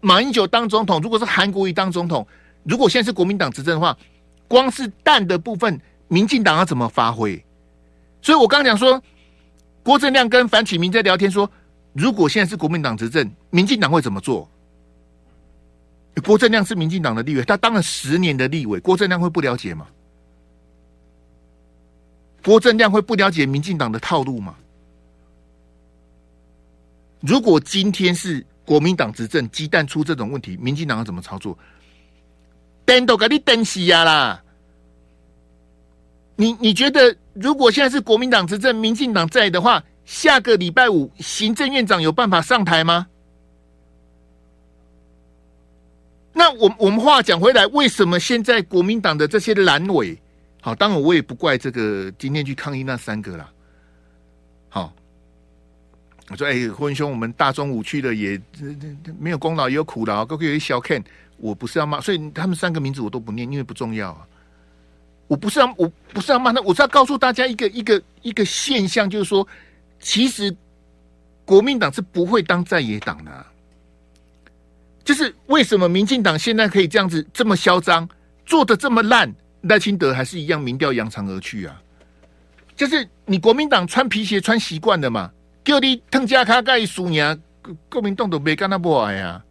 [0.00, 2.26] 马英九当总统，如果是韩国瑜当总统，
[2.64, 3.96] 如果现在是国民党执政的话，
[4.48, 7.44] 光是蛋的部分，民进党要怎么发挥？
[8.22, 9.02] 所以我刚讲说，
[9.82, 11.50] 郭正亮跟樊启明在聊天说。
[11.92, 14.46] 如果现在是国民党执政，民进党会怎么做？
[16.22, 19.86] 郭正亮是民进党的立委，他当了十年的立委，郭正亮会不了解吗？
[22.46, 24.54] 郭正亮会不了解民进党的套路吗？
[27.18, 31.58] 如果今天是国民党执政，鸡蛋出这种问题，民进党要怎么操作？
[32.84, 34.44] 等都给你等死呀啦！
[36.36, 43.08] 你你觉得，如果现在是国民党执政，民进党在的话，下个礼拜五行政院长有办法上台吗？
[46.32, 50.16] 那我我们话讲回来，为什么现在国民党的这些阑尾，
[50.66, 53.48] 好，当然我也不怪这个今天去抗议那三个啦。
[54.68, 54.92] 好，
[56.28, 58.36] 我说，哎，坤兄，我们大中午去的也
[59.16, 61.04] 没有功劳，也有苦劳，各位有一小 can，
[61.36, 64.26] 我不是要骂，所以他们三个名字我都不念，因为不重要啊。
[65.28, 69.46] 我不是要，我不是要骂他，我是要告诉大家一个一个一个现象，就是说，
[70.00, 70.52] 其实
[71.44, 73.46] 国民党是不会当在野党的。
[75.04, 78.08] 就是为什么民进党现在可以这样子这么嚣张，
[78.44, 79.32] 做的这么烂，
[79.68, 81.82] 赖清德还是一样民调扬长而去啊？
[82.74, 85.30] 就是你国民党穿皮鞋穿习惯了嘛，
[85.64, 87.42] 叫你腾加卡盖输赢，
[87.88, 89.42] 国民党都没跟他不爱啊。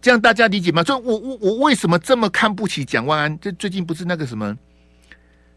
[0.00, 0.82] 这样大家理解吗？
[0.84, 3.40] 所以我我我为什么这么看不起蒋万安？
[3.40, 4.56] 这最近不是那个什么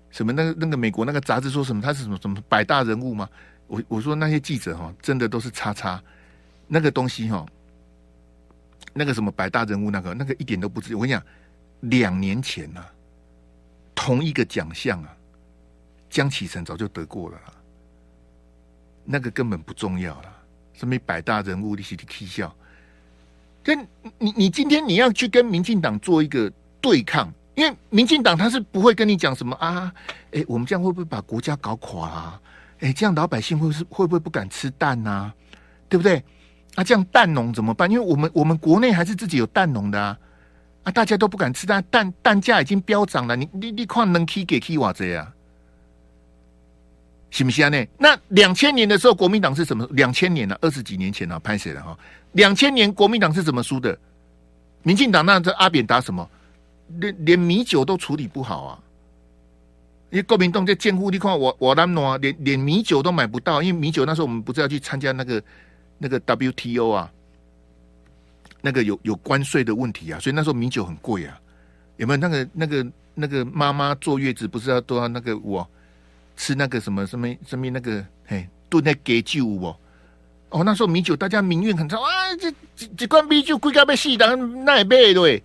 [0.10, 3.30] 什么那个那个美国那个杂志说什么他是什么什么百大人物吗？
[3.68, 6.02] 我我说那些记者哈，真的都是叉叉
[6.68, 7.46] 那个东西哈。
[8.94, 10.96] 那个什么百大人物，那个那个一点都不值。
[10.96, 11.24] 我跟你讲，
[11.82, 12.92] 两年前呢、啊，
[13.94, 15.16] 同一个奖项啊，
[16.10, 17.38] 江启臣早就得过了，
[19.04, 20.34] 那个根本不重要了。
[20.74, 22.54] 什么百大人物，你是去笑？
[23.64, 29.94] 跟你你今天你要去跟民进党做一个对抗，因为民进党他是不会跟你讲什么啊，
[30.32, 32.42] 哎，我们这样会不会把国家搞垮啊？
[32.80, 35.32] 哎，这样老百姓会是会不会不敢吃蛋啊？
[35.88, 36.24] 对不对？
[36.74, 37.92] 啊，这样蛋农怎么办？
[37.92, 40.18] 因为我们我们国内还是自己有蛋农的啊，
[40.84, 43.36] 啊，大家都不敢吃但，蛋蛋价已经飙涨了。
[43.36, 45.32] 你你你看能 K 给 K 瓦这样，
[47.30, 47.70] 行不行啊？
[47.70, 47.86] 呢？
[47.98, 49.88] 那两千年的时候，国民党是什么？
[49.92, 51.98] 两千年了，二十几年前了，拍谁了哈？
[52.32, 53.98] 两千年国民党是怎么输的？
[54.84, 56.28] 民进党那这阿扁打什么？
[56.98, 58.80] 连连米酒都处理不好啊！
[60.10, 65.42] 因为国民党在建户，你看我我那么连连米酒都买不到，因为米酒那时候我们不是要去参加那个。
[66.04, 67.14] 那个 WTO 啊，
[68.62, 71.40] 那个有有关税的问题啊，所以那时候米酒很贵啊。
[71.98, 75.68] 有没有那个那个那个妈妈坐月子不是要都要那个我
[76.36, 79.76] 吃那个什么什么什么那个嘿炖那给酒哦
[80.50, 85.44] 哦，那时候米酒大家民怨很重啊，这这这罐米酒贵到被死人那也卖对，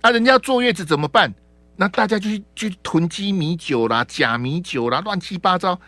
[0.00, 1.32] 啊，人家坐月子怎么办？
[1.76, 5.78] 那大家就去去囤积米酒啦、假米酒啦，乱七八糟。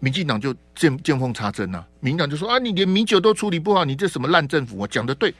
[0.00, 4.88] 民进党就见见缝插针呐，民党就说啊，你连米酒都处理不好，你这什么烂政府啊？
[4.90, 5.32] 讲的对，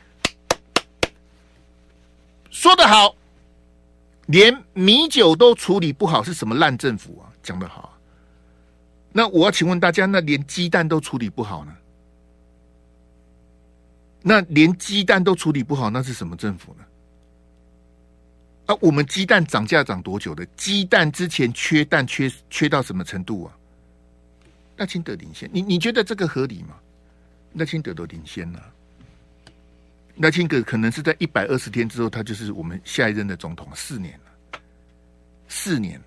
[2.52, 3.16] 说得好，
[4.26, 7.32] 连米酒都处理不好是什么烂政府啊？
[7.42, 7.98] 讲得好，
[9.10, 11.74] 那我要请问大家，那连鸡蛋都处理不好呢？
[14.20, 16.84] 那连鸡蛋都处理不好，那是什么政府呢？
[18.66, 20.46] 啊，我们鸡蛋涨价涨多久的？
[20.54, 23.56] 鸡蛋之前缺蛋缺缺到什么程度啊？
[24.76, 26.76] 赖清德领先，你你觉得这个合理吗？
[27.54, 28.71] 赖清德都领先了，
[30.16, 34.60] 赖清德可能是在一百二十天之后，他就是我们下一任的总统，四年了，
[35.48, 36.06] 四年了。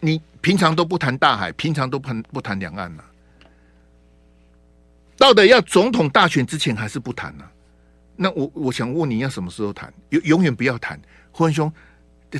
[0.00, 3.04] 你平常都不谈大海，平常都不不谈两岸了，
[5.16, 7.44] 到底要总统大选之前还是不谈呢？
[8.16, 9.92] 那我我想问你要什么时候谈？
[10.08, 11.72] 永永远不要谈，霍文兄，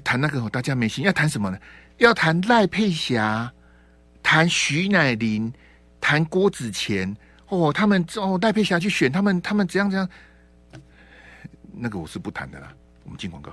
[0.02, 1.58] 谈那个大家没心，要谈什么呢？
[1.98, 3.52] 要谈赖佩霞。
[4.22, 5.50] 谈徐乃麟，
[5.98, 7.16] 谈郭子乾，
[7.50, 10.08] 哦，他们哦，戴佩霞去选他们，他们怎样怎样，
[11.72, 12.72] 那个我是不谈的啦。
[13.02, 13.52] 我们进广告，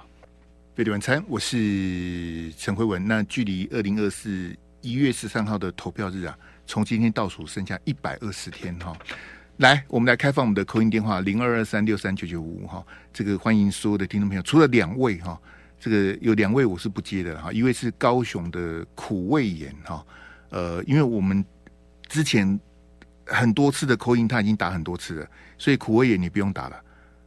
[0.76, 3.08] 费力晚餐，我是陈辉文。
[3.08, 8.96] 那距离二零二四一月十三号的投票日啊，从今天倒数剩下一百二十天哈。
[9.58, 12.86] 来，我们来开放我们的口音电话零二二三六三九九五五哈。
[13.12, 15.42] 这个欢迎所有的听众朋友，除了两位哈，
[15.80, 20.06] 这个有两位我是不接的哈，一位是高雄的苦味盐哈。
[20.50, 21.44] 呃，因为我们
[22.08, 22.60] 之前
[23.28, 26.82] 很多次的口音他已经打很多次了，所以苦味也你不用打了，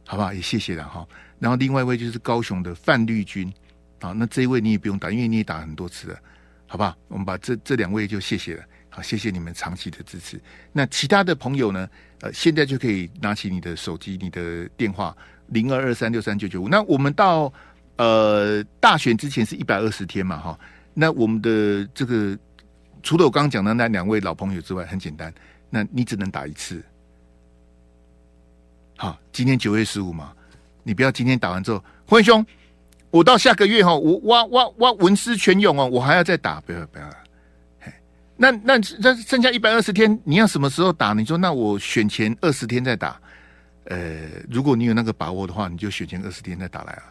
[0.05, 0.33] 好不好？
[0.33, 1.07] 也谢谢了哈。
[1.39, 3.51] 然后另外一位就是高雄的范绿军
[3.99, 6.19] 啊，那这一位你也不用打，因为你也打很多次了，
[6.67, 6.95] 好不好？
[7.07, 10.41] 我们把这这两位就谢谢了，好，谢谢你们长期的支持。
[10.71, 11.87] 那其他的朋友呢？
[12.21, 15.15] 呃，现在就可以拿起你的手机、你的电话
[15.47, 16.69] 零二二三六三九九五。
[16.69, 17.51] 那我们到
[17.97, 20.59] 呃大选之前是一百二十天嘛，哈。
[20.93, 22.37] 那我们的这个。
[23.03, 25.33] 除了我刚刚讲的那两位老朋友之外，很简单，
[25.71, 26.83] 那你只能打一次。
[28.95, 30.31] 好，今天九月十五嘛，
[30.83, 32.45] 你不要今天打完之后，辉兄，
[33.09, 37.09] 我到下个月哈，我挖挖挖文思泉涌哦，我还要再打，不要不要。
[38.35, 41.13] 那那那剩下一百二十天，你要什么时候打？
[41.13, 43.19] 你说那我选前二十天再打。
[43.85, 47.03] 呃，如果你有那个把握的话，你就选前二十天再打来啊，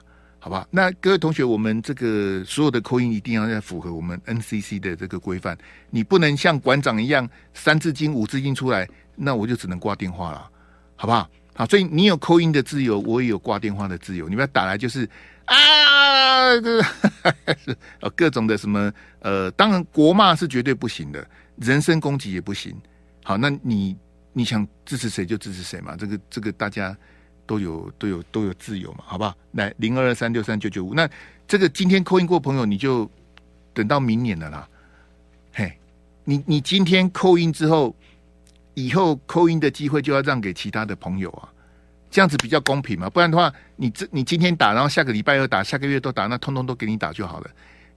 [0.43, 0.67] 好吧？
[0.71, 5.57] 那各位同学，我们这个所有的 call in 一定要要符合我们 NCC 的这个规范，
[5.91, 10.51] 你不能像馆长一样三字经五字经出来，那我就只能挂电话了，
[10.97, 11.29] 好不好？
[11.55, 15.09] 好，所以你有 call in 的自由，我也有挂电话的自由，你不要打来就是。
[15.47, 16.81] 啊，这
[18.01, 21.27] 呃 各种的什么呃，当然国骂是绝对不行的，
[21.57, 22.73] 人身攻击也不行。
[23.25, 23.97] 好，那你
[24.33, 26.97] 你想支持谁就支持谁嘛，这个这个大家
[27.51, 29.37] 都有都有都有自由嘛，好不好？
[29.55, 31.11] 来零二二三六三九九五，那
[31.49, 33.11] 这个今天 call in 过朋友，你就
[33.75, 34.69] 等到明年了啦。
[35.53, 35.77] 嘿，
[36.23, 37.93] 你你今天 call in 之后，
[38.75, 41.49] 以后 call in 的机会就要让给其他的朋友啊。
[42.09, 43.11] 这样子比较公平嘛？
[43.11, 47.51] 不然的话，你这你今天打，然后下个礼拜又打，下个月都打，那通通都给你打就好了。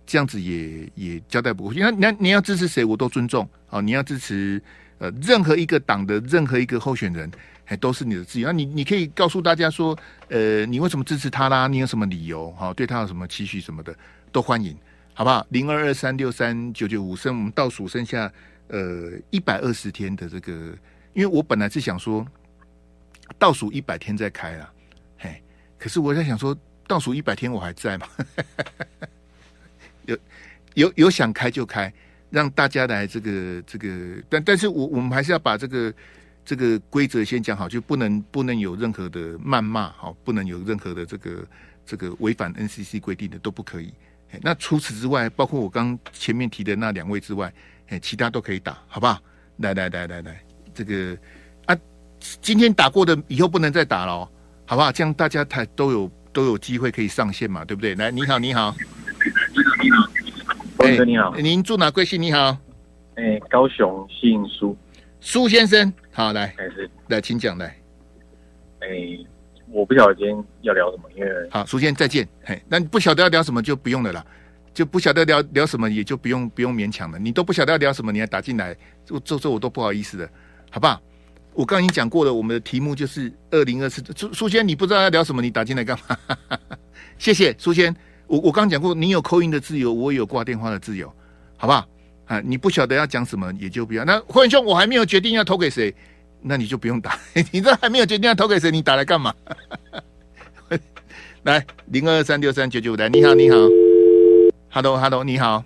[0.07, 1.79] 这样子也也交代不过去。
[1.79, 3.47] 那你你要支持谁，我都尊重。
[3.67, 4.59] 好，你要支持
[5.03, 7.29] 呃任何一个党的任何一个候选人，
[7.65, 8.47] 还都是你的自由。
[8.47, 9.97] 那你你可以告诉大家说，
[10.29, 11.67] 呃，你为什么支持他啦？
[11.67, 12.49] 你有什么理由？
[12.53, 13.93] 好，对他有什么期许什么的，
[14.31, 14.73] 都欢迎，
[15.13, 15.45] 好不好？
[15.49, 18.31] 零二二三六三九九五，剩我们倒数剩下
[18.69, 20.51] 呃一百二十天的这个，
[21.13, 22.25] 因为我本来是想说。
[23.39, 24.69] 倒数一百天再开了，
[25.17, 25.41] 嘿！
[25.79, 28.05] 可是我在想说，倒数一百天我还在吗？
[30.05, 30.17] 有
[30.75, 31.91] 有有想开就开，
[32.33, 33.87] 让大家来这个这个，
[34.27, 35.93] 但但是我我们还是要把这个
[36.43, 41.47] 这个规则先讲好，就不能不能有任何的谩骂，好，不能有任何的这个
[41.85, 43.93] 这个违反 NCC 规定的都不可以。
[44.41, 47.53] 那除此之外，包括我刚前面提的那两位之外，
[47.89, 49.21] 哎，其他都可以打，好不好？
[49.57, 50.43] 来来来来来，
[50.73, 51.15] 这个
[51.67, 51.77] 啊。
[52.41, 54.27] 今天打过的以后不能再打了，
[54.65, 54.91] 好不好？
[54.91, 57.93] 这样大家才都有都有机会可以上线嘛，对不对？
[57.93, 60.09] 来，你好，你好，你好，你好，
[60.77, 62.21] 峰哥你好，您住哪贵姓？
[62.21, 62.57] 你好，
[63.15, 64.75] 哎，高雄姓苏，
[65.19, 66.53] 苏先生，好来，
[67.07, 67.67] 来，请讲来。
[68.79, 68.87] 哎，
[69.69, 72.27] 我不晓得今天要聊什么，因为好，苏先生再见。
[72.43, 74.25] 嘿，那你不晓得要聊什么就不用了啦，
[74.73, 77.19] 就不晓得聊聊什么也就不用不用勉强了。
[77.19, 80.29] 你都不晓得要聊什么，你还打进来，这这这我都不好意思的，
[80.69, 81.01] 好不好？
[81.53, 84.01] 我刚刚已经讲过了，我们的题目就是二零二四。
[84.15, 86.17] 苏苏先，你不知道要聊什么，你打进来干嘛？
[87.19, 87.95] 谢谢苏先。
[88.33, 91.07] 我我刚刚讲过，你有 call in 的自由，我也有挂电话的自由，
[91.55, 91.85] 好不好？
[92.25, 94.03] 啊，你不晓得要讲什么，也就不要。
[94.03, 95.93] 那霍文兄，我还没有决定要投给谁，
[96.41, 97.15] 那你就不用打。
[97.51, 99.31] 你这还没有决定要投给谁，你打来干嘛？
[101.43, 103.57] 来零二三六三九九五来，你好，你好
[104.71, 105.63] ，Hello Hello，你好，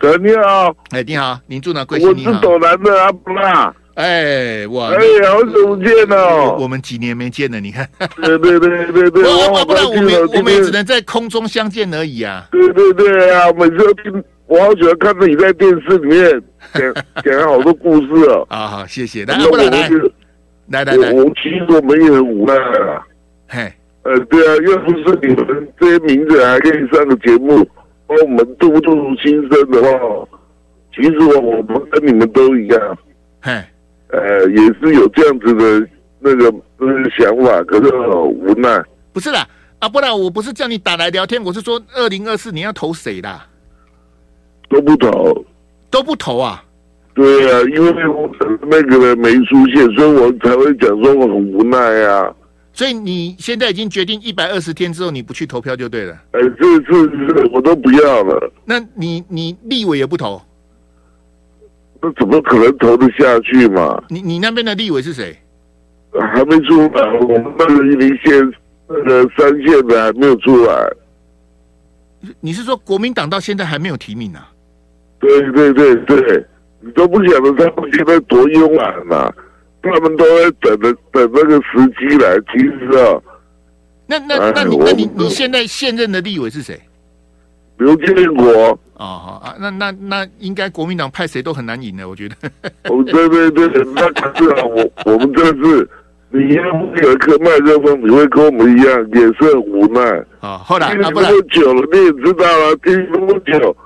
[0.00, 1.84] 哥你好，哎你好，您住哪？
[1.84, 2.16] 贵姓？
[2.16, 3.76] 你好，我是斗南的阿布拉。
[3.98, 4.84] 哎，我！
[4.84, 4.96] 哎，
[5.28, 6.56] 好久不见哦！
[6.60, 7.84] 我们几年没见了，你看。
[8.22, 12.46] 对对对对对， 我不然我们我们也只能在空中相见而已啊。
[12.52, 16.42] 对对对啊，每次都听，我好喜欢看着你在电视里面
[16.74, 18.46] 讲 讲好多故事哦。
[18.50, 19.24] 啊好，谢谢。
[19.26, 19.90] 来，不然来，
[20.68, 23.02] 来来来，我其实我们也很无奈啊。
[23.48, 23.72] 嘿，
[24.04, 27.68] 呃，对啊，要不是你们这些名字还可以上个节目，
[28.06, 30.28] 帮我们吐吐心声的话，
[30.94, 32.98] 其实我我们跟你们都一样。
[33.40, 33.60] 嘿。
[34.10, 35.88] 呃，也是有这样子的
[36.20, 38.82] 那个那个想法，可是很无奈。
[39.12, 39.46] 不是啦，
[39.78, 43.46] 啊，不然我不是叫你打来聊天，我是说二零二四你要投谁啦？
[44.70, 45.44] 都不投，
[45.90, 46.64] 都不投啊？
[47.14, 48.30] 对啊，因为我
[48.62, 52.32] 那个人没出现，所以我才会讲说我很无奈啊。
[52.72, 56.12] 所以你现在已经决定一百二十天之后你不去投票就对了。
[56.30, 58.52] 哎，这次我都不要了。
[58.64, 60.40] 那你你立委也不投？
[62.00, 64.02] 那怎么可能投得下去嘛？
[64.08, 65.36] 你你那边的立委是谁？
[66.12, 68.52] 还没出来，我们那个云林县
[68.88, 70.90] 那个三线的还没有出来。
[72.40, 74.50] 你是说国民党到现在还没有提名啊？
[75.20, 76.44] 对对对对，
[76.80, 79.32] 你都不晓得他们现在多慵懒呐，
[79.82, 82.38] 他们都在等着等那个时机来。
[82.52, 83.20] 其实啊，
[84.06, 86.80] 那那那你那你你现在现任的立委是谁？
[87.78, 92.34] 刘建国哦，好啊，那那那应该国民党派谁都很难赢的，我觉得。
[92.90, 95.88] 哦，对对对，那可是啊，我我们这是，
[96.30, 100.00] 你要不有一颗麦克风，你会跟我们一样，也是很无奈。
[100.40, 103.76] 啊，后来啊，不然久了你也知道了，听那么久，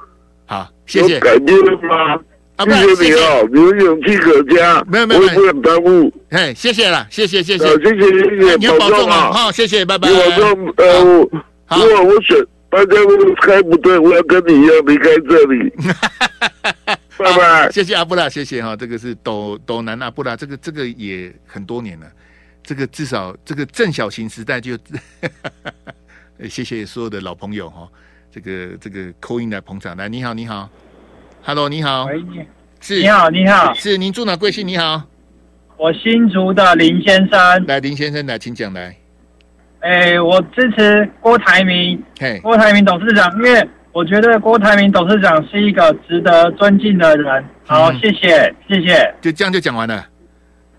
[0.47, 1.21] 好，谢谢。
[1.21, 2.19] 改变了吗？
[2.65, 4.83] 谢谢你哦，你们勇气可嘉。
[4.91, 6.11] 没有没有，我也不想耽误。
[6.31, 10.09] 哎，谢谢了，谢谢谢谢，谢谢谢谢，你要保重啊，好，谢谢，拜拜。
[10.09, 12.39] 你保重，呃，如果我选。
[12.73, 15.71] 大家如果开不对，我要跟你一样离开这里。
[17.19, 22.07] 拜拜，谢谢阿布拉，谢谢哈，这个是斗斗南阿布拉，这个这个也很多年了。
[22.63, 24.79] 这个至少这个郑小型时代就，
[26.49, 27.87] 谢谢所有的老朋友哈，
[28.31, 30.71] 这个这个 call in 来捧场，来你好你好
[31.43, 32.43] ，Hello 你好，喂你
[32.81, 33.01] 是。
[33.03, 34.67] 你好你好，是您住哪贵姓？
[34.67, 35.03] 你好，
[35.77, 38.97] 我新竹的林先生，来林先生来，请讲来，
[39.83, 50.07] 哎，我支持郭台铭，嘿，郭台铭董事长，因为我觉得郭台铭董事长是一个值得尊敬的人，好，嗯、谢谢谢谢，就这样就讲完了，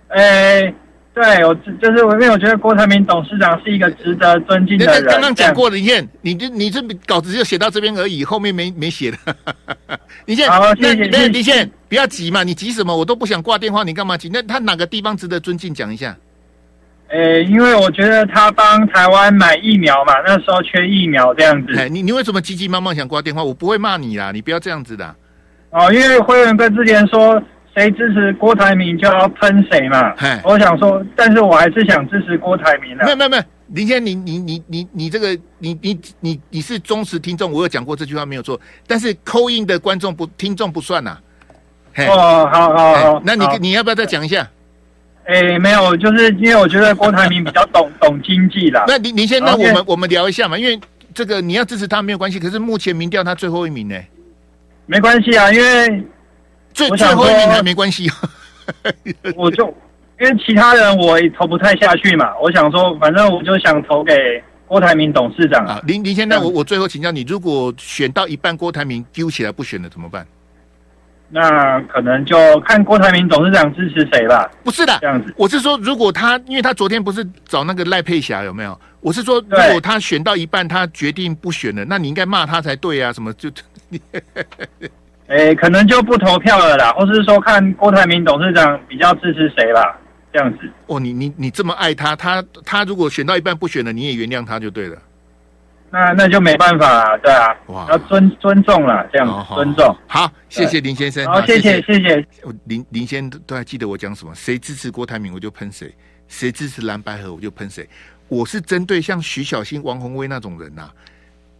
[0.10, 0.74] 哎。
[1.16, 5.06] 对，我就是因为我觉得郭台铭董事长是一个值得尊敬的人。
[5.06, 9.18] 刚刚讲过了，你看，你这你这稿子就写到这边而已，后面没没写的。
[10.26, 11.08] 你先，好，谢谢。
[11.12, 12.98] 那你先不要急嘛，你急什么？
[12.98, 14.28] 我都不想挂电话，你干嘛急？
[14.34, 15.72] 那他哪个地方值得尊敬？
[15.72, 16.18] 讲一下。
[17.14, 21.78] 诶，因为我觉得他帮台湾买疫苗嘛，那时候缺疫苗这样子。
[21.78, 23.44] 哎，你你为什么急急忙忙想挂电话？
[23.44, 25.16] 我不会骂你啦，你不要这样子的。
[25.70, 27.42] 哦，因为辉文哥之前说。
[27.76, 30.14] 谁支持郭台铭就要喷谁嘛？
[30.20, 33.04] 哎我想说，但是我还是想支持郭台铭的。
[33.04, 38.62] 没有没有没有，林先生，你你你你你这个，你你你你是忠实听众，我有讲过这句话没有错。
[38.86, 41.18] 但是 call in 的观众不听众不算呐、
[41.96, 42.06] 啊。
[42.10, 44.48] 哦，好好好，那你你要不要再讲一下？
[45.26, 48.84] 哎，没有，就是因为我觉得郭台铭比较懂懂经济啦。
[48.88, 50.80] 那林林先生，那我们我们聊一下嘛，因为
[51.14, 53.96] 这个你要支持他没有关系，可是目前民调他最后一名呢。
[54.86, 56.04] 没关系啊，因为。
[56.74, 58.10] 最最后一名还没关系，
[59.38, 59.64] 我就
[60.20, 64.12] 因为其他人我也投不太下去嘛，我想说，反正我就想投给
[64.66, 65.80] 郭台铭董事长啊。
[65.86, 70.26] 林林先生，我我最后请教你，如果选到一半郭台铭丢起来不选了怎么办？
[71.34, 74.50] 那可能就看郭台铭董事长支持谁吧。
[74.64, 78.80] 不是的，这样子，我是说，如果他因为他昨天不是找那个赖佩霞有没有？
[79.02, 83.12] 我是说，如果他选到一半，他决定不选了，那你应该骂他才对啊！
[83.12, 83.50] 什么就。
[85.28, 89.98] 诶，可能就不投票了啦，或是说看郭台铭董事长比较支持谁吧，
[90.32, 90.70] 这样子。
[90.86, 94.98] 哦，你你你这么爱他，他他如果选到一半不选了，你也原谅他就对了。
[95.94, 99.96] 那那就没办法了，对啊，哇，要尊尊重了，这样尊重。
[100.08, 101.24] 好，谢谢林先生。
[101.28, 102.26] 好，谢谢谢谢。
[102.64, 104.34] 林林先生都还记得我讲什么？
[104.34, 105.96] 谁支持郭台铭我就喷谁，
[106.28, 107.88] 谁支持蓝白合我就喷谁。
[108.28, 110.94] 我是针对像徐小新、王宏威那种人呐、啊。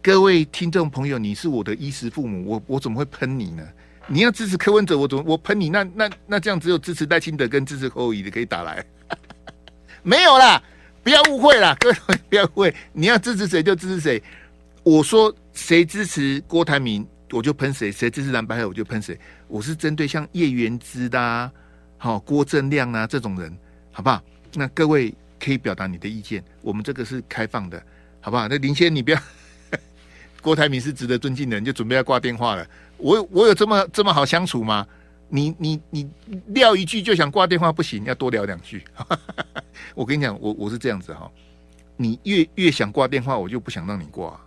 [0.02, 3.62] 各位听众朋友，你是我的衣食父母，我我怎么会喷你呢？
[4.08, 5.70] 你要支持柯文哲，我怎么我喷你？
[5.70, 8.84] 那那那这样只有支持赖清德跟支持侯友宜的可以打来，
[10.02, 10.60] 没有啦，
[11.04, 14.20] 不要误会啦， 各位不要误会，你要支持谁就支持谁。
[14.82, 19.18] 我说谁支持郭台铭，我就喷谁；谁支持蓝白，我就喷谁。
[19.46, 21.50] 我是针对像叶元之的、
[21.98, 23.54] 好郭正亮啊这种人，
[23.92, 24.22] 好不好？
[24.54, 27.80] 那各位可以表达你的意见，我们这个是开放的，
[28.20, 28.48] 好不好？
[28.48, 29.20] 那林先你不要。
[30.40, 32.66] 郭台铭是值得尊敬的人，就准备要挂电话了。
[32.96, 34.86] 我我有这么这么好相处吗？
[35.28, 36.08] 你你你
[36.48, 38.82] 撂一句就想挂电话不行，要多聊两句。
[39.94, 41.30] 我跟你讲，我我是这样子哈。
[41.96, 44.38] 你越越想挂电话，我就不想让你挂。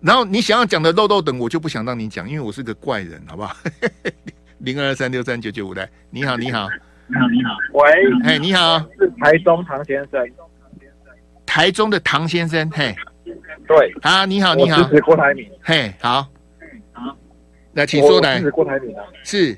[0.00, 3.56] 然后你想要讲的漏漏等，我就不想让你讲，因为我是个怪人，好不好？
[4.60, 6.68] 零二三六三九九五来，你好，你好，
[7.06, 7.90] 你好，你好，喂，
[8.24, 10.26] 哎，你好，是台中唐先生，
[11.46, 12.94] 台中的唐先生，嘿。
[13.66, 15.48] 对啊，你好，你好，我支持郭台铭。
[15.62, 16.26] 嘿，好，
[16.92, 17.16] 好，
[17.72, 18.38] 那，请说来。
[18.38, 19.04] 支持郭台铭啊。
[19.22, 19.56] 是。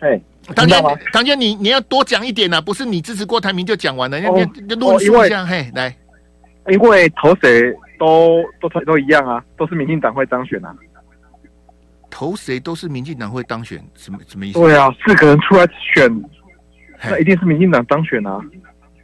[0.00, 0.22] 嘿，
[0.54, 0.82] 唐娟，
[1.12, 5.44] 唐娟，你你要多讲一点呐，不是你支持郭台铭就讲完了，要要论述一下。
[5.44, 5.94] 嘿，来，
[6.68, 10.74] 因为投谁都都都一样啊，都是民进党会当选啊。
[12.10, 14.58] 投谁都是民进党会当选，什么什么意思？
[14.58, 16.10] 对啊，四个人出来选，
[17.04, 18.40] 那一定是民进党当选啊，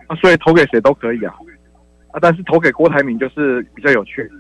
[0.07, 1.35] 啊，所以投给谁都可以啊。
[2.13, 2.19] 啊！
[2.23, 4.31] 但是投给郭台铭就是比较有趣，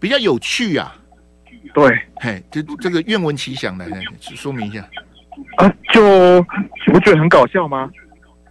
[0.00, 0.96] 比较有趣呀、啊。
[1.74, 4.82] 对，嘿，这这个愿闻其详来，来说明一下。
[5.56, 6.38] 啊，就
[6.86, 7.90] 你不觉得很搞笑吗？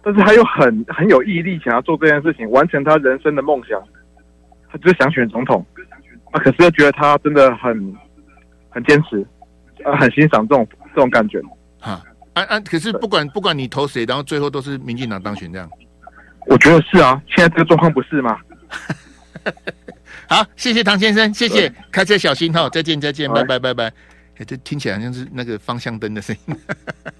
[0.02, 3.80] 但是他又很很有毅力，想要做这件事情，完成他人生的梦想。
[4.68, 5.64] 他就是想选总统
[6.32, 7.94] 啊，可是又觉得他真的很
[8.68, 9.24] 很坚持，
[9.84, 11.40] 啊，很欣赏这种这种感觉。
[11.80, 12.02] 哈，
[12.34, 12.60] 啊啊！
[12.60, 15.68] 可是不管不管你投谁，然后最后都是民进党当选这样。
[16.46, 18.38] 我觉得是啊，现在这个状况不是吗？
[20.28, 23.92] 好，谢谢唐先生，谢谢，开车小心哈，再见再见，拜拜拜拜。
[24.38, 26.56] 哎，这听起来好像是那个方向灯的声音。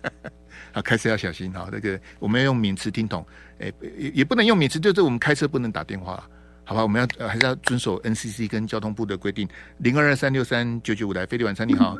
[0.72, 3.26] 好，开车要小心哈，那个我们要用免持听筒，
[3.58, 6.22] 哎，也也不能用免持，就是我们开车不能打电话，
[6.64, 6.82] 好吧？
[6.82, 9.48] 我们要还是要遵守 NCC 跟交通部的规定，
[9.78, 11.96] 零二二三六三九九五来，飞利晚餐你好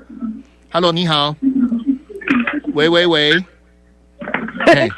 [0.71, 1.35] ，Hello 你好，
[2.75, 3.45] 喂喂喂，
[4.67, 4.89] 哎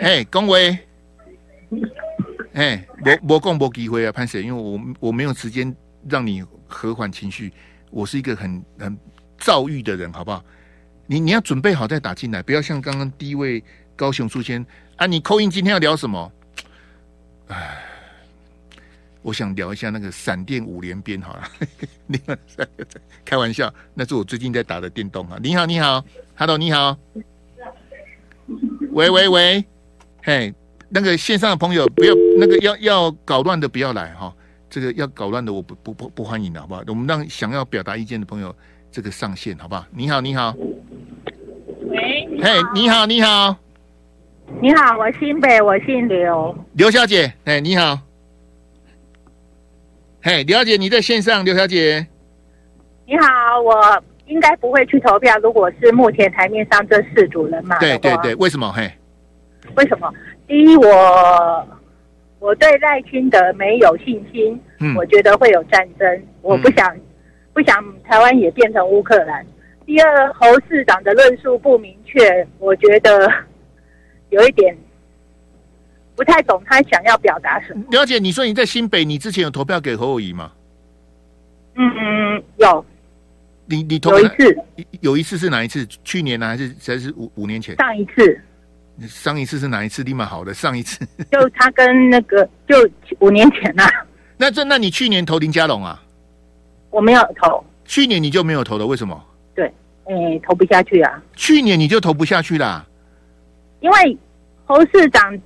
[0.00, 0.78] 哎，恭维。
[2.54, 5.74] 哎，我我共没机会啊，潘 Sir，因为我我没有时间
[6.08, 7.52] 让你和缓情绪，
[7.90, 8.98] 我是一个很很
[9.40, 10.44] 躁郁的人，好不好？
[11.06, 13.60] 你你要准备好再打进来，不要像刚刚第一位
[13.96, 14.64] 高雄出现，
[14.94, 16.32] 啊，你扣印今天要聊什么？
[17.48, 17.82] 哎，
[19.22, 21.48] 我想聊一下那个闪电五连鞭好了。
[22.06, 22.20] 你
[23.24, 25.36] 开玩笑，那是我最近在打的电动啊。
[25.42, 26.04] 你好，你好
[26.36, 26.96] ，Hello，你好。
[28.92, 29.64] 喂喂喂，
[30.22, 30.54] 嘿，
[30.88, 34.32] 那个线上的朋友不要那个要要搞乱的不要来哈。
[34.68, 36.84] 这个要搞乱的我不不不不欢迎的好不好？
[36.86, 38.54] 我们让想要表达意见的朋友
[38.92, 39.84] 这个上线好不好？
[39.92, 40.54] 你好，你好。
[41.88, 43.56] 喂，嘿，你好，你好。
[44.60, 46.56] 你好，我新北，我姓刘。
[46.72, 48.00] 刘小姐，哎，你好。
[50.22, 52.04] 嘿，刘小姐，你在线上，刘小姐。
[53.06, 55.38] 你好，我应该不会去投票。
[55.38, 58.72] 如果是目前台面上这四组人嘛，对对对，为什么？
[58.72, 58.90] 嘿，
[59.76, 60.12] 为什么？
[60.48, 61.68] 第一，我
[62.40, 64.60] 我对赖清德没有信心。
[64.80, 67.00] 嗯，我觉得会有战争，我不想、嗯、
[67.60, 69.44] 不想台湾也变成乌克兰。
[69.84, 73.30] 第二，侯市长的论述不明确，我觉得。
[74.30, 74.74] 有一点
[76.14, 77.84] 不太懂他想要表达什么。
[77.90, 80.52] 了解，你说你在新北，你之前有投票给侯友宜吗？
[81.74, 82.82] 嗯嗯，有。
[83.66, 84.58] 你你投有一次，
[85.00, 85.84] 有一次是哪一次？
[86.02, 87.76] 去年呢，还是还是五五年前？
[87.76, 88.40] 上一次。
[89.06, 90.02] 上一次是哪一次？
[90.02, 91.04] 立马好的，上一次。
[91.30, 92.76] 就他跟那个，就
[93.18, 93.86] 五年前啊。
[94.38, 96.02] 那这，那你去年投林佳龙啊？
[96.90, 97.64] 我没有投。
[97.84, 98.86] 去年你就没有投了？
[98.86, 99.20] 为什么？
[99.54, 99.66] 对，
[100.04, 101.22] 哎、欸，投不下去啊。
[101.34, 102.86] 去年你就投不下去啦。
[103.80, 104.18] 因为
[104.66, 105.38] 侯市长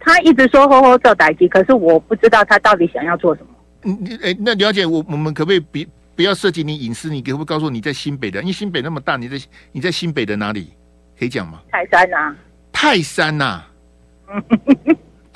[0.00, 3.48] 他一直说“吼吼做打击”，可是我不知道他到底想要做什么。
[3.82, 7.10] 嗯，你哎，那了解我，我们可不可以别不要涉及你隐私？
[7.10, 8.40] 你可不可以告诉我你在新北的？
[8.40, 9.36] 因为新北那么大，你在
[9.72, 10.72] 你在新北的哪里？
[11.18, 11.60] 可以讲吗？
[11.70, 12.36] 泰山呐、啊，
[12.72, 13.70] 泰山呐、啊。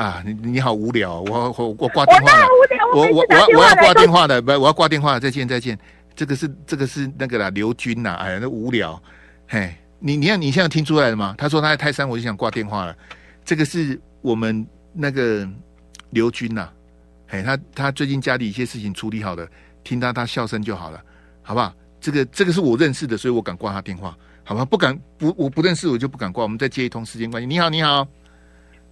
[0.01, 2.46] 啊，你你好无聊，我我我挂电话了。
[2.94, 5.20] 我我我要我要挂电话的，不，我要挂电话了。
[5.20, 5.78] 再见再见。
[6.16, 8.14] 这个是这个是那个啦，刘军呐。
[8.14, 9.01] 哎呀，那无聊，
[9.46, 9.74] 嘿。
[9.98, 11.34] 你你看你现在听出来了吗？
[11.36, 12.96] 他说他在泰山，我就想挂电话了。
[13.44, 15.46] 这个是我们那个
[16.09, 16.72] 刘军呐、啊，
[17.28, 19.46] 哎，他他最近家里一些事情处理好了，
[19.84, 20.98] 听到他笑声就好了，
[21.42, 21.74] 好不好？
[22.01, 24.64] 这个这个是我认识的，所以我敢挂他电话，好吧？
[24.64, 26.42] 不敢不我不认识我就不敢挂。
[26.42, 27.46] 我们再接一通时间关系。
[27.46, 28.09] 你好，你好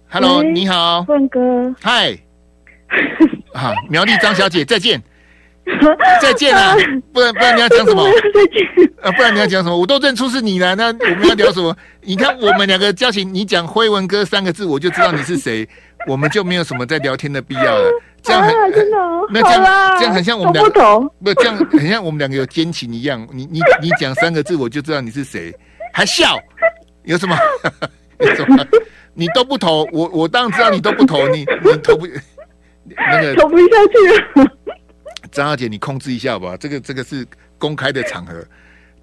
[0.09, 1.39] ，Hello，你好，问哥，
[1.81, 2.17] 嗨，
[3.53, 5.01] 啊，苗栗张小姐，再见。
[6.19, 6.75] 再见啊！
[7.13, 8.03] 不然不然你要讲什么？
[9.03, 9.77] 啊，不然你要讲什么？
[9.77, 11.75] 我都认出是你了，那我们要聊什么？
[12.01, 15.67] 你看我们两个交情，你讲辉文哥三个字，我就知道你是谁，
[16.07, 17.87] 我们就没有什么在聊天的必要了。
[18.23, 23.25] 这样很、啊、真的、哦，那这样这样很像我们两个，不这样很像我们两个有奸情一样。
[23.31, 25.53] 你你你讲三个字，我就知道你是谁，
[25.93, 26.35] 还笑？
[27.03, 27.37] 有什么？
[28.19, 28.65] 有什么？
[29.19, 32.07] 你都不投，我我当然知道你都不投，你你投不
[32.95, 34.51] 那个 投不下去了。
[35.29, 38.43] 张小姐，你控制一下吧，这个这个是公开的场合，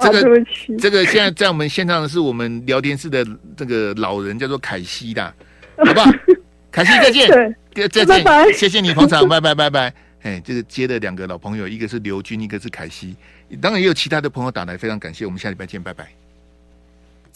[0.01, 0.45] 这个、啊、
[0.79, 3.25] 这个现在在我们线上的是我们聊天室的
[3.57, 5.35] 这个老人，叫做凯西的，
[5.77, 6.11] 好不好？
[6.73, 7.29] 凯西再见，
[7.75, 9.93] 再见，拜拜，谢谢你捧场，拜拜拜拜。
[10.23, 13.15] 哎，这个接的两个老朋友，一个是刘军，一个是凯西，
[13.61, 16.09] 当然也有其他的朋友打来，非常感谢，我们下礼拜见，拜拜。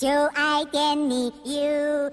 [0.01, 2.11] 就爱点你 UFO。